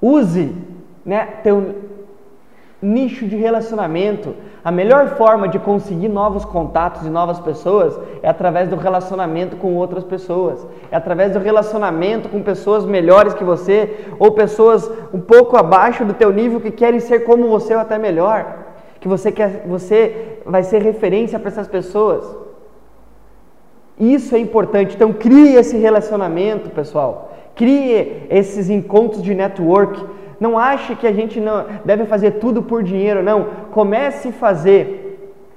use 0.00 0.54
né, 1.04 1.26
teu, 1.42 1.74
nicho 2.80 3.26
de 3.26 3.36
relacionamento. 3.36 4.34
A 4.62 4.70
melhor 4.70 5.16
forma 5.16 5.48
de 5.48 5.58
conseguir 5.58 6.08
novos 6.08 6.44
contatos 6.44 7.06
e 7.06 7.10
novas 7.10 7.40
pessoas 7.40 7.98
é 8.22 8.28
através 8.28 8.68
do 8.68 8.76
relacionamento 8.76 9.56
com 9.56 9.74
outras 9.74 10.04
pessoas. 10.04 10.66
É 10.90 10.96
através 10.96 11.32
do 11.32 11.38
relacionamento 11.38 12.28
com 12.28 12.42
pessoas 12.42 12.84
melhores 12.84 13.32
que 13.32 13.42
você 13.42 14.06
ou 14.18 14.32
pessoas 14.32 14.90
um 15.14 15.20
pouco 15.20 15.56
abaixo 15.56 16.04
do 16.04 16.12
teu 16.12 16.30
nível 16.30 16.60
que 16.60 16.70
querem 16.70 17.00
ser 17.00 17.20
como 17.20 17.48
você 17.48 17.74
ou 17.74 17.80
até 17.80 17.98
melhor. 17.98 18.58
Que 19.00 19.08
você 19.08 19.32
quer, 19.32 19.64
você 19.66 20.40
vai 20.44 20.62
ser 20.62 20.82
referência 20.82 21.38
para 21.38 21.48
essas 21.48 21.66
pessoas. 21.66 22.36
Isso 23.98 24.34
é 24.34 24.38
importante. 24.38 24.94
Então 24.94 25.10
crie 25.10 25.56
esse 25.56 25.78
relacionamento, 25.78 26.68
pessoal. 26.68 27.32
Crie 27.54 28.26
esses 28.28 28.68
encontros 28.68 29.22
de 29.22 29.34
network 29.34 30.19
Não 30.40 30.58
ache 30.58 30.96
que 30.96 31.06
a 31.06 31.12
gente 31.12 31.38
não 31.38 31.66
deve 31.84 32.06
fazer 32.06 32.32
tudo 32.32 32.62
por 32.62 32.82
dinheiro, 32.82 33.22
não. 33.22 33.46
Comece 33.70 34.28
a 34.28 34.32
fazer 34.32 35.10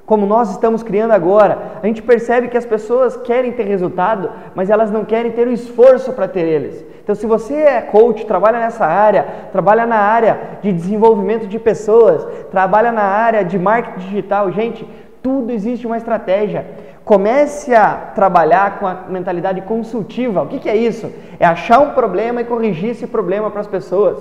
como 0.06 0.26
nós 0.26 0.52
estamos 0.52 0.84
criando 0.84 1.12
agora. 1.12 1.58
A 1.82 1.88
gente 1.88 2.02
percebe 2.02 2.50
que 2.50 2.58
as 2.58 2.65
pessoas 2.65 3.15
querem 3.15 3.54
ter 3.54 3.63
resultado, 3.63 4.30
mas 4.54 4.69
elas 4.69 4.91
não 4.91 5.06
querem 5.06 5.32
ter 5.32 5.48
o 5.48 5.52
esforço 5.52 6.12
para 6.12 6.28
ter 6.28 6.46
eles. 6.46 6.86
Então, 7.02 7.15
se 7.15 7.26
você 7.26 7.56
é 7.56 7.82
coach, 7.82 8.26
trabalha 8.26 8.60
nessa 8.60 8.86
área, 8.86 9.26
trabalha 9.52 9.86
na 9.86 9.98
área 9.98 10.60
de 10.62 10.72
desenvolvimento 10.72 11.48
de 11.48 11.60
pessoas, 11.60 12.26
trabalha 12.52 12.91
na 12.91 13.04
área 13.04 13.43
de 13.43 13.58
marketing 13.58 14.06
digital, 14.08 14.52
gente, 14.52 14.88
tudo 15.22 15.52
existe 15.52 15.88
uma 15.88 15.98
estratégia. 15.98 16.65
Comece 17.06 17.74
a 17.74 18.12
trabalhar 18.13 18.80
com 18.80 18.88
a 18.88 18.93
mentalidade 19.10 19.62
consultiva. 19.62 20.41
O 20.41 20.48
que, 20.48 20.60
que 20.60 20.69
é 20.69 20.76
isso? 20.76 21.12
É 21.39 21.46
achar 21.46 21.80
um 21.80 21.91
problema 21.91 22.41
e 22.41 22.46
corrigir 22.46 22.91
esse 22.91 23.08
problema 23.08 23.50
para 23.50 23.62
as 23.62 23.67
pessoas. 23.67 24.17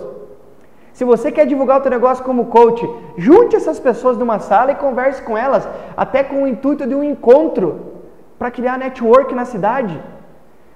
Se 0.93 1.05
você 1.05 1.33
quer 1.33 1.47
divulgar 1.47 1.79
o 1.79 1.81
teu 1.81 1.91
negócio 1.91 2.25
como 2.25 2.47
coach, 2.47 2.89
junte 3.17 3.57
essas 3.57 3.81
pessoas 3.81 4.19
numa 4.19 4.39
sala 4.39 4.73
e 4.73 4.75
converse 4.77 5.23
com 5.23 5.37
elas, 5.37 5.67
até 5.97 6.23
com 6.23 6.43
o 6.43 6.49
intuito 6.49 6.87
de 6.87 6.95
um 6.95 7.03
encontro 7.03 7.93
para 8.39 8.51
criar 8.51 8.79
network 8.79 9.35
na 9.35 9.45
cidade. 9.45 9.99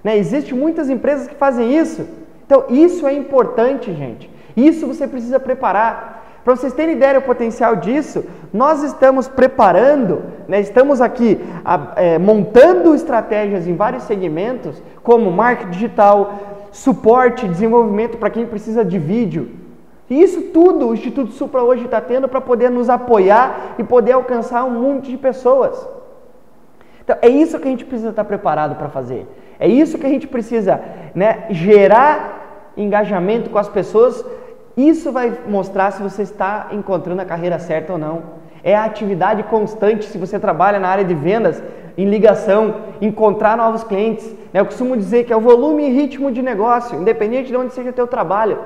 Né? 0.02 0.16
Existem 0.16 0.56
muitas 0.56 0.88
empresas 0.88 1.26
que 1.26 1.34
fazem 1.34 1.76
isso. 1.76 2.06
Então, 2.46 2.64
isso 2.70 3.06
é 3.06 3.12
importante, 3.12 3.92
gente. 3.92 4.30
Isso 4.56 4.86
você 4.86 5.06
precisa 5.06 5.38
preparar. 5.38 6.24
Para 6.44 6.54
vocês 6.54 6.72
terem 6.72 6.94
ideia 6.94 7.14
do 7.14 7.22
potencial 7.22 7.74
disso, 7.74 8.24
nós 8.54 8.84
estamos 8.84 9.26
preparando, 9.26 10.22
né, 10.46 10.60
estamos 10.60 11.00
aqui 11.00 11.40
é, 11.96 12.18
montando 12.18 12.94
estratégias 12.94 13.66
em 13.66 13.74
vários 13.74 14.04
segmentos, 14.04 14.80
como 15.02 15.30
marketing 15.32 15.72
digital, 15.72 16.34
suporte, 16.70 17.48
desenvolvimento 17.48 18.16
para 18.16 18.30
quem 18.30 18.46
precisa 18.46 18.84
de 18.84 18.96
vídeo, 18.96 19.50
e 20.08 20.22
isso 20.22 20.40
tudo 20.52 20.88
o 20.88 20.94
Instituto 20.94 21.32
Supra 21.32 21.62
hoje 21.62 21.84
está 21.84 22.00
tendo 22.00 22.28
para 22.28 22.40
poder 22.40 22.70
nos 22.70 22.88
apoiar 22.88 23.74
e 23.78 23.84
poder 23.84 24.12
alcançar 24.12 24.64
um 24.64 24.70
monte 24.70 25.10
de 25.10 25.16
pessoas. 25.16 25.86
Então, 27.02 27.16
é 27.22 27.28
isso 27.28 27.58
que 27.58 27.66
a 27.66 27.70
gente 27.70 27.84
precisa 27.84 28.10
estar 28.10 28.24
preparado 28.24 28.76
para 28.76 28.88
fazer. 28.88 29.26
É 29.58 29.68
isso 29.68 29.98
que 29.98 30.06
a 30.06 30.08
gente 30.08 30.26
precisa 30.26 30.80
né, 31.14 31.46
gerar 31.50 32.72
engajamento 32.76 33.50
com 33.50 33.58
as 33.58 33.68
pessoas. 33.68 34.24
Isso 34.76 35.10
vai 35.10 35.32
mostrar 35.48 35.90
se 35.92 36.02
você 36.02 36.22
está 36.22 36.68
encontrando 36.72 37.22
a 37.22 37.24
carreira 37.24 37.58
certa 37.58 37.92
ou 37.92 37.98
não. 37.98 38.22
É 38.62 38.74
a 38.74 38.84
atividade 38.84 39.42
constante, 39.44 40.04
se 40.04 40.18
você 40.18 40.38
trabalha 40.38 40.78
na 40.78 40.88
área 40.88 41.04
de 41.04 41.14
vendas, 41.14 41.62
em 41.96 42.04
ligação, 42.04 42.74
encontrar 43.00 43.56
novos 43.56 43.82
clientes. 43.82 44.28
Né? 44.52 44.60
Eu 44.60 44.66
costumo 44.66 44.96
dizer 44.96 45.24
que 45.24 45.32
é 45.32 45.36
o 45.36 45.40
volume 45.40 45.88
e 45.88 45.92
ritmo 45.92 46.30
de 46.30 46.42
negócio, 46.42 47.00
independente 47.00 47.48
de 47.48 47.56
onde 47.56 47.72
seja 47.72 47.90
o 47.90 47.92
teu 47.92 48.06
trabalho. 48.06 48.58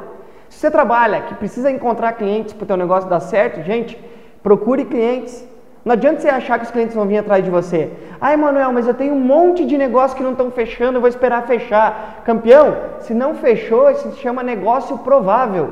Se 0.51 0.59
você 0.59 0.71
trabalha 0.71 1.23
que 1.23 1.35
precisa 1.37 1.71
encontrar 1.71 2.13
clientes 2.13 2.53
para 2.53 2.65
o 2.65 2.67
teu 2.67 2.77
negócio 2.77 3.09
dar 3.09 3.21
certo, 3.21 3.63
gente, 3.63 3.97
procure 4.43 4.85
clientes. 4.85 5.49
Não 5.85 5.93
adianta 5.93 6.21
você 6.21 6.29
achar 6.29 6.59
que 6.59 6.65
os 6.67 6.71
clientes 6.71 6.95
vão 6.95 7.07
vir 7.07 7.19
atrás 7.19 7.43
de 7.43 7.51
você. 7.51 7.91
Ai, 8.21 8.37
Manuel, 8.37 8.73
mas 8.73 8.87
eu 8.87 8.93
tenho 8.93 9.15
um 9.15 9.21
monte 9.21 9.65
de 9.65 9.79
negócio 9.79 10.17
que 10.17 10.23
não 10.23 10.33
estão 10.33 10.51
fechando, 10.51 10.97
eu 10.97 11.01
vou 11.01 11.09
esperar 11.09 11.47
fechar. 11.47 12.21
Campeão, 12.25 12.77
se 12.99 13.15
não 13.15 13.35
fechou, 13.35 13.91
isso 13.91 14.11
se 14.11 14.19
chama 14.19 14.43
negócio 14.43 14.99
provável. 14.99 15.71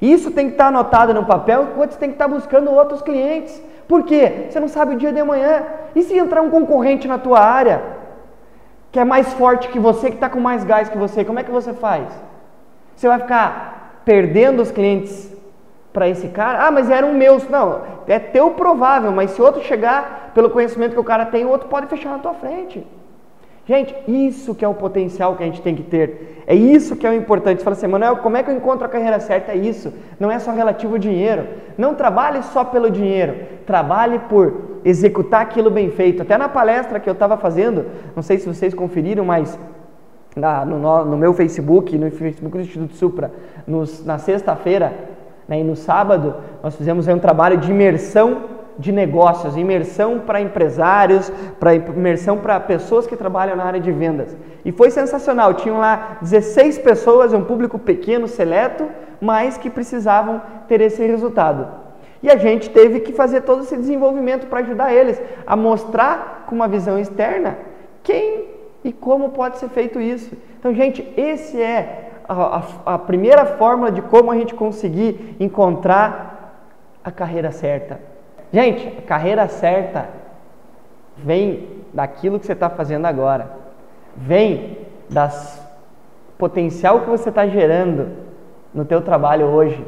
Isso 0.00 0.30
tem 0.30 0.46
que 0.46 0.52
estar 0.52 0.68
anotado 0.68 1.12
no 1.12 1.24
papel, 1.24 1.68
enquanto 1.72 1.92
você 1.92 1.98
tem 1.98 2.10
que 2.10 2.14
estar 2.14 2.28
buscando 2.28 2.70
outros 2.70 3.02
clientes. 3.02 3.60
Por 3.88 4.04
quê? 4.04 4.46
Você 4.48 4.60
não 4.60 4.68
sabe 4.68 4.94
o 4.94 4.98
dia 4.98 5.12
de 5.12 5.20
amanhã. 5.20 5.64
E 5.96 6.02
se 6.02 6.16
entrar 6.16 6.42
um 6.42 6.50
concorrente 6.50 7.08
na 7.08 7.18
tua 7.18 7.40
área, 7.40 7.82
que 8.92 9.00
é 9.00 9.04
mais 9.04 9.32
forte 9.32 9.68
que 9.68 9.78
você, 9.78 10.10
que 10.10 10.16
está 10.16 10.28
com 10.28 10.38
mais 10.38 10.64
gás 10.64 10.88
que 10.90 10.98
você, 10.98 11.24
como 11.24 11.40
é 11.40 11.42
que 11.42 11.50
você 11.50 11.72
faz? 11.72 12.29
Você 13.00 13.08
vai 13.08 13.18
ficar 13.18 14.02
perdendo 14.04 14.60
os 14.60 14.70
clientes 14.70 15.34
para 15.90 16.06
esse 16.06 16.28
cara? 16.28 16.66
Ah, 16.66 16.70
mas 16.70 16.90
eram 16.90 17.14
meus. 17.14 17.48
Não, 17.48 17.80
é 18.06 18.18
teu 18.18 18.50
provável, 18.50 19.10
mas 19.10 19.30
se 19.30 19.40
outro 19.40 19.62
chegar 19.62 20.32
pelo 20.34 20.50
conhecimento 20.50 20.92
que 20.92 21.00
o 21.00 21.04
cara 21.04 21.24
tem, 21.24 21.46
o 21.46 21.48
outro 21.48 21.66
pode 21.66 21.86
fechar 21.86 22.10
na 22.10 22.18
tua 22.18 22.34
frente. 22.34 22.86
Gente, 23.64 23.96
isso 24.06 24.54
que 24.54 24.62
é 24.62 24.68
o 24.68 24.74
potencial 24.74 25.34
que 25.34 25.42
a 25.42 25.46
gente 25.46 25.62
tem 25.62 25.74
que 25.74 25.82
ter. 25.82 26.44
É 26.46 26.54
isso 26.54 26.94
que 26.94 27.06
é 27.06 27.10
o 27.10 27.14
importante. 27.14 27.60
Você 27.60 27.64
fala 27.64 27.74
assim, 27.74 27.86
Manuel, 27.86 28.18
como 28.18 28.36
é 28.36 28.42
que 28.42 28.50
eu 28.50 28.54
encontro 28.54 28.84
a 28.84 28.88
carreira 28.88 29.18
certa? 29.18 29.52
É 29.52 29.56
isso. 29.56 29.94
Não 30.18 30.30
é 30.30 30.38
só 30.38 30.50
relativo 30.52 30.92
ao 30.92 30.98
dinheiro. 30.98 31.48
Não 31.78 31.94
trabalhe 31.94 32.42
só 32.42 32.64
pelo 32.64 32.90
dinheiro. 32.90 33.34
Trabalhe 33.64 34.18
por 34.28 34.80
executar 34.84 35.40
aquilo 35.40 35.70
bem 35.70 35.90
feito. 35.90 36.20
Até 36.20 36.36
na 36.36 36.50
palestra 36.50 37.00
que 37.00 37.08
eu 37.08 37.14
estava 37.14 37.38
fazendo, 37.38 37.86
não 38.14 38.22
sei 38.22 38.38
se 38.38 38.46
vocês 38.46 38.74
conferiram, 38.74 39.24
mas 39.24 39.58
na, 40.36 40.64
no, 40.64 41.04
no, 41.04 41.16
meu 41.16 41.32
Facebook, 41.32 41.96
no 41.98 42.10
Facebook 42.10 42.56
do 42.56 42.62
Instituto 42.62 42.94
Supra, 42.94 43.32
nos, 43.66 44.04
na 44.04 44.18
sexta-feira 44.18 44.92
né, 45.48 45.60
e 45.60 45.64
no 45.64 45.74
sábado, 45.74 46.34
nós 46.62 46.76
fizemos 46.76 47.08
um 47.08 47.18
trabalho 47.18 47.56
de 47.56 47.70
imersão 47.70 48.60
de 48.78 48.92
negócios, 48.92 49.56
imersão 49.56 50.20
para 50.20 50.40
empresários, 50.40 51.30
para 51.58 51.74
imersão 51.74 52.38
para 52.38 52.58
pessoas 52.58 53.06
que 53.06 53.14
trabalham 53.14 53.54
na 53.54 53.64
área 53.64 53.80
de 53.80 53.92
vendas. 53.92 54.34
E 54.64 54.72
foi 54.72 54.90
sensacional. 54.90 55.52
Tinham 55.54 55.78
lá 55.78 56.18
16 56.22 56.78
pessoas, 56.78 57.34
um 57.34 57.44
público 57.44 57.78
pequeno, 57.78 58.26
seleto, 58.26 58.88
mas 59.20 59.58
que 59.58 59.68
precisavam 59.68 60.40
ter 60.66 60.80
esse 60.80 61.04
resultado. 61.04 61.68
E 62.22 62.30
a 62.30 62.36
gente 62.36 62.70
teve 62.70 63.00
que 63.00 63.12
fazer 63.12 63.42
todo 63.42 63.62
esse 63.62 63.76
desenvolvimento 63.76 64.46
para 64.46 64.60
ajudar 64.60 64.94
eles 64.94 65.20
a 65.46 65.56
mostrar 65.56 66.44
com 66.46 66.54
uma 66.54 66.68
visão 66.68 66.98
externa 66.98 67.58
quem 68.02 68.59
e 68.82 68.92
como 68.92 69.30
pode 69.30 69.58
ser 69.58 69.68
feito 69.68 70.00
isso? 70.00 70.36
Então, 70.58 70.74
gente, 70.74 71.06
esse 71.16 71.60
é 71.60 72.10
a, 72.28 72.58
a, 72.86 72.94
a 72.94 72.98
primeira 72.98 73.44
fórmula 73.44 73.90
de 73.90 74.00
como 74.02 74.30
a 74.30 74.36
gente 74.36 74.54
conseguir 74.54 75.36
encontrar 75.38 76.54
a 77.04 77.10
carreira 77.10 77.50
certa. 77.50 78.00
Gente, 78.52 78.86
a 78.98 79.02
carreira 79.02 79.48
certa 79.48 80.08
vem 81.16 81.68
daquilo 81.92 82.38
que 82.38 82.46
você 82.46 82.52
está 82.52 82.70
fazendo 82.70 83.06
agora, 83.06 83.50
vem 84.16 84.78
das 85.08 85.60
potencial 86.38 87.00
que 87.00 87.10
você 87.10 87.28
está 87.28 87.46
gerando 87.46 88.16
no 88.72 88.84
teu 88.84 89.02
trabalho 89.02 89.46
hoje. 89.46 89.84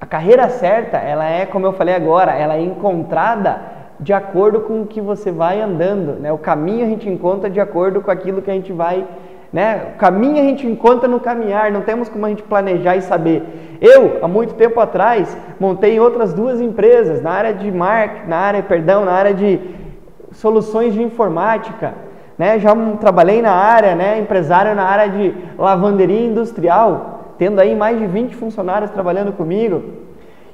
A 0.00 0.06
carreira 0.06 0.48
certa, 0.48 0.96
ela 0.96 1.24
é, 1.24 1.44
como 1.44 1.66
eu 1.66 1.72
falei 1.72 1.94
agora, 1.94 2.32
ela 2.32 2.54
é 2.54 2.60
encontrada 2.60 3.73
de 4.00 4.12
acordo 4.12 4.60
com 4.60 4.82
o 4.82 4.86
que 4.86 5.00
você 5.00 5.30
vai 5.30 5.60
andando, 5.60 6.20
né? 6.20 6.32
O 6.32 6.38
caminho 6.38 6.84
a 6.84 6.88
gente 6.88 7.08
encontra 7.08 7.48
de 7.48 7.60
acordo 7.60 8.00
com 8.00 8.10
aquilo 8.10 8.42
que 8.42 8.50
a 8.50 8.54
gente 8.54 8.72
vai, 8.72 9.06
né? 9.52 9.92
O 9.94 9.98
caminho 9.98 10.38
a 10.38 10.44
gente 10.44 10.66
encontra 10.66 11.08
no 11.08 11.20
caminhar, 11.20 11.70
não 11.70 11.82
temos 11.82 12.08
como 12.08 12.26
a 12.26 12.28
gente 12.28 12.42
planejar 12.42 12.96
e 12.96 13.02
saber. 13.02 13.78
Eu, 13.80 14.18
há 14.22 14.28
muito 14.28 14.54
tempo 14.54 14.80
atrás, 14.80 15.36
montei 15.60 16.00
outras 16.00 16.34
duas 16.34 16.60
empresas 16.60 17.22
na 17.22 17.30
área 17.30 17.54
de 17.54 17.70
marketing, 17.70 18.28
na 18.28 18.36
área, 18.36 18.62
perdão, 18.62 19.04
na 19.04 19.12
área 19.12 19.32
de 19.32 19.60
soluções 20.32 20.92
de 20.92 21.02
informática, 21.02 21.94
né? 22.36 22.58
Já 22.58 22.74
trabalhei 23.00 23.40
na 23.40 23.52
área, 23.52 23.94
né, 23.94 24.18
empresário 24.18 24.74
na 24.74 24.84
área 24.84 25.08
de 25.08 25.34
lavanderia 25.56 26.26
industrial, 26.26 27.34
tendo 27.38 27.60
aí 27.60 27.76
mais 27.76 27.98
de 27.98 28.06
20 28.06 28.34
funcionários 28.34 28.90
trabalhando 28.90 29.32
comigo. 29.32 29.82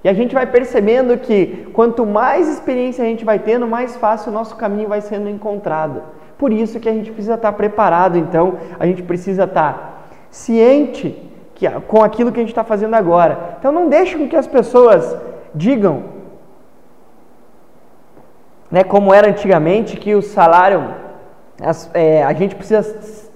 E 0.03 0.09
a 0.09 0.13
gente 0.15 0.35
vai 0.35 0.47
percebendo 0.47 1.19
que 1.19 1.69
quanto 1.75 2.07
mais 2.07 2.49
experiência 2.49 3.05
a 3.05 3.07
gente 3.07 3.25
vai 3.25 3.39
tendo, 3.39 3.67
mais 3.67 3.97
fácil 3.97 4.31
o 4.31 4.35
nosso 4.35 4.57
caminho 4.57 4.89
vai 4.89 5.01
sendo 5.01 5.29
encontrado. 5.29 6.03
Por 6.39 6.53
isso 6.53 6.81
que 6.81 6.89
a 6.89 6.93
gente 6.93 7.11
precisa 7.11 7.35
estar 7.35 7.53
preparado, 7.53 8.17
então, 8.17 8.55
a 8.79 8.87
gente 8.87 9.03
precisa 9.03 9.45
estar 9.45 10.09
ciente 10.31 11.31
que, 11.55 11.69
com 11.87 12.03
aquilo 12.03 12.33
que 12.33 12.39
a 12.39 12.43
gente 12.43 12.53
está 12.53 12.65
fazendo 12.65 12.95
agora. 12.95 13.57
Então 13.59 13.71
não 13.71 13.91
deixe 13.91 14.17
com 14.17 14.27
que 14.27 14.37
as 14.37 14.47
pessoas 14.47 15.15
digam, 15.55 16.05
né, 18.71 18.83
como 18.83 19.13
era 19.13 19.29
antigamente, 19.29 19.99
que 19.99 20.15
o 20.15 20.23
salário, 20.23 20.95
as, 21.63 21.91
é, 21.93 22.25
a 22.25 22.33
gente 22.33 22.55
precisa 22.55 22.83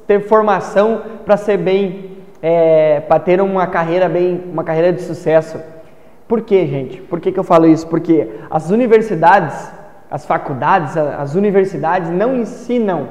ter 0.07 0.21
formação 0.21 1.03
para 1.27 1.37
ser 1.37 1.59
bem, 1.59 2.19
é, 2.41 3.01
para 3.01 3.21
ter 3.21 3.41
uma 3.43 3.67
carreira 3.67 4.09
bem, 4.09 4.45
uma 4.51 4.65
carreira 4.65 4.95
de 4.95 5.03
sucesso. 5.03 5.74
Por 6.27 6.41
que, 6.43 6.67
gente? 6.67 7.03
Por 7.03 7.21
que, 7.21 7.31
que 7.31 7.39
eu 7.39 7.45
falo 7.45 7.67
isso? 7.67 7.87
Porque 7.87 8.29
as 8.51 8.71
universidades, 8.71 9.71
as 10.11 10.25
faculdades, 10.25 10.97
as 10.97 11.35
universidades 11.35 12.11
não 12.11 12.37
ensinam 12.37 13.09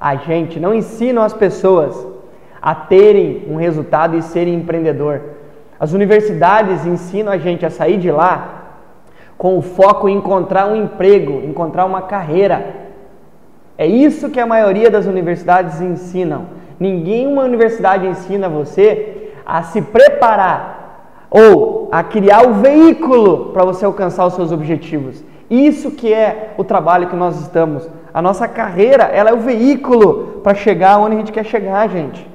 a 0.00 0.16
gente, 0.16 0.58
não 0.58 0.74
ensinam 0.74 1.22
as 1.22 1.32
pessoas 1.32 2.06
a 2.60 2.74
terem 2.74 3.44
um 3.48 3.56
resultado 3.56 4.16
e 4.16 4.22
serem 4.22 4.54
empreendedor. 4.54 5.20
As 5.78 5.92
universidades 5.92 6.84
ensinam 6.84 7.32
a 7.32 7.38
gente 7.38 7.64
a 7.64 7.70
sair 7.70 7.98
de 7.98 8.10
lá 8.10 8.54
com 9.36 9.56
o 9.56 9.62
foco 9.62 10.08
em 10.08 10.16
encontrar 10.16 10.66
um 10.66 10.74
emprego, 10.74 11.40
encontrar 11.44 11.84
uma 11.84 12.02
carreira. 12.02 12.74
É 13.76 13.86
isso 13.86 14.30
que 14.30 14.40
a 14.40 14.46
maioria 14.46 14.90
das 14.90 15.06
universidades 15.06 15.80
ensinam. 15.80 16.46
Ninguém 16.80 17.28
uma 17.28 17.44
universidade 17.44 18.04
ensina 18.06 18.48
você 18.48 19.30
a 19.46 19.62
se 19.62 19.80
preparar 19.80 20.77
ou 21.30 21.88
a 21.90 22.02
criar 22.02 22.46
o 22.46 22.54
veículo 22.54 23.46
para 23.52 23.64
você 23.64 23.84
alcançar 23.84 24.26
os 24.26 24.34
seus 24.34 24.52
objetivos. 24.52 25.22
Isso 25.50 25.90
que 25.90 26.12
é 26.12 26.54
o 26.58 26.64
trabalho 26.64 27.08
que 27.08 27.16
nós 27.16 27.40
estamos. 27.40 27.88
A 28.12 28.20
nossa 28.20 28.46
carreira, 28.46 29.04
ela 29.04 29.30
é 29.30 29.32
o 29.32 29.40
veículo 29.40 30.40
para 30.42 30.54
chegar 30.54 30.98
onde 30.98 31.14
a 31.14 31.18
gente 31.18 31.32
quer 31.32 31.44
chegar, 31.44 31.88
gente. 31.88 32.28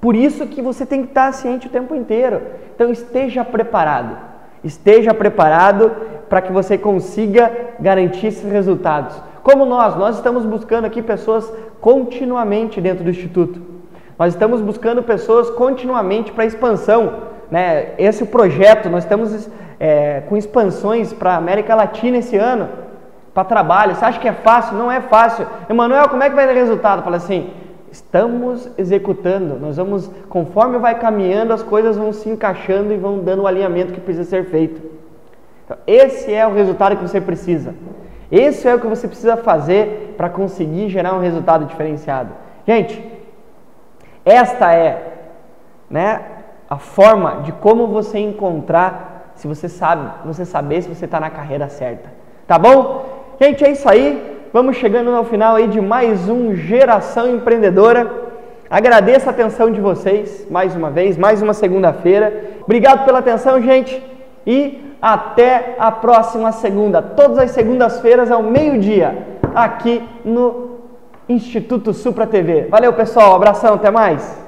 Por 0.00 0.16
isso 0.16 0.46
que 0.46 0.62
você 0.62 0.86
tem 0.86 1.02
que 1.02 1.08
estar 1.08 1.32
ciente 1.32 1.66
o 1.66 1.70
tempo 1.70 1.94
inteiro. 1.94 2.40
Então 2.74 2.90
esteja 2.90 3.44
preparado. 3.44 4.16
Esteja 4.64 5.12
preparado 5.12 5.90
para 6.28 6.40
que 6.40 6.52
você 6.52 6.78
consiga 6.78 7.50
garantir 7.78 8.28
esses 8.28 8.50
resultados. 8.50 9.14
Como 9.42 9.64
nós, 9.64 9.96
nós 9.96 10.16
estamos 10.16 10.44
buscando 10.44 10.84
aqui 10.84 11.02
pessoas 11.02 11.50
continuamente 11.80 12.80
dentro 12.80 13.04
do 13.04 13.10
instituto. 13.10 13.60
Nós 14.18 14.34
estamos 14.34 14.60
buscando 14.60 15.02
pessoas 15.02 15.48
continuamente 15.50 16.30
para 16.30 16.44
expansão. 16.44 17.29
Né? 17.50 17.94
Esse 17.98 18.24
projeto, 18.24 18.88
nós 18.88 19.04
estamos 19.04 19.50
é, 19.78 20.22
com 20.28 20.36
expansões 20.36 21.12
para 21.12 21.36
América 21.36 21.74
Latina 21.74 22.18
esse 22.18 22.36
ano, 22.36 22.68
para 23.32 23.44
trabalho. 23.44 23.94
Você 23.94 24.04
acha 24.04 24.20
que 24.20 24.28
é 24.28 24.32
fácil? 24.32 24.76
Não 24.76 24.90
é 24.90 25.00
fácil. 25.00 25.46
Emanuel, 25.68 26.08
como 26.08 26.22
é 26.22 26.28
que 26.28 26.36
vai 26.36 26.46
dar 26.46 26.52
resultado? 26.52 27.02
Fala 27.02 27.16
assim, 27.16 27.50
estamos 27.90 28.68
executando, 28.78 29.58
nós 29.58 29.76
vamos, 29.76 30.10
conforme 30.28 30.78
vai 30.78 30.98
caminhando, 30.98 31.52
as 31.52 31.62
coisas 31.62 31.96
vão 31.96 32.12
se 32.12 32.28
encaixando 32.28 32.92
e 32.92 32.96
vão 32.96 33.18
dando 33.18 33.42
o 33.42 33.46
alinhamento 33.46 33.92
que 33.92 34.00
precisa 34.00 34.28
ser 34.28 34.44
feito. 34.46 34.80
Então, 35.64 35.76
esse 35.86 36.32
é 36.32 36.46
o 36.46 36.54
resultado 36.54 36.96
que 36.96 37.02
você 37.02 37.20
precisa. 37.20 37.74
Esse 38.30 38.68
é 38.68 38.74
o 38.74 38.80
que 38.80 38.86
você 38.86 39.08
precisa 39.08 39.36
fazer 39.36 40.14
para 40.16 40.28
conseguir 40.28 40.88
gerar 40.88 41.14
um 41.14 41.20
resultado 41.20 41.64
diferenciado. 41.64 42.30
Gente, 42.64 43.04
esta 44.24 44.72
é 44.72 45.10
né, 45.88 46.22
a 46.70 46.78
forma 46.78 47.40
de 47.42 47.50
como 47.50 47.88
você 47.88 48.20
encontrar, 48.20 49.32
se 49.34 49.48
você 49.48 49.68
sabe, 49.68 50.08
você 50.24 50.44
saber 50.44 50.82
se 50.82 50.88
você 50.88 51.04
está 51.04 51.18
na 51.18 51.28
carreira 51.28 51.68
certa. 51.68 52.08
Tá 52.46 52.56
bom? 52.56 53.34
Gente, 53.40 53.64
é 53.64 53.72
isso 53.72 53.88
aí. 53.88 54.38
Vamos 54.52 54.76
chegando 54.76 55.10
no 55.10 55.24
final 55.24 55.56
aí 55.56 55.66
de 55.66 55.80
mais 55.80 56.28
um 56.28 56.54
Geração 56.54 57.28
Empreendedora. 57.28 58.08
Agradeço 58.70 59.28
a 59.28 59.32
atenção 59.32 59.72
de 59.72 59.80
vocês 59.80 60.46
mais 60.48 60.76
uma 60.76 60.90
vez, 60.90 61.18
mais 61.18 61.42
uma 61.42 61.52
segunda-feira. 61.52 62.44
Obrigado 62.62 63.04
pela 63.04 63.18
atenção, 63.18 63.60
gente. 63.60 64.00
E 64.46 64.94
até 65.02 65.74
a 65.76 65.90
próxima 65.90 66.52
segunda, 66.52 67.02
todas 67.02 67.38
as 67.38 67.50
segundas-feiras 67.50 68.30
ao 68.30 68.44
meio-dia, 68.44 69.26
aqui 69.56 70.02
no 70.24 70.78
Instituto 71.28 71.92
Supra 71.92 72.28
TV. 72.28 72.68
Valeu, 72.70 72.92
pessoal. 72.92 73.34
Abração, 73.34 73.74
até 73.74 73.90
mais. 73.90 74.39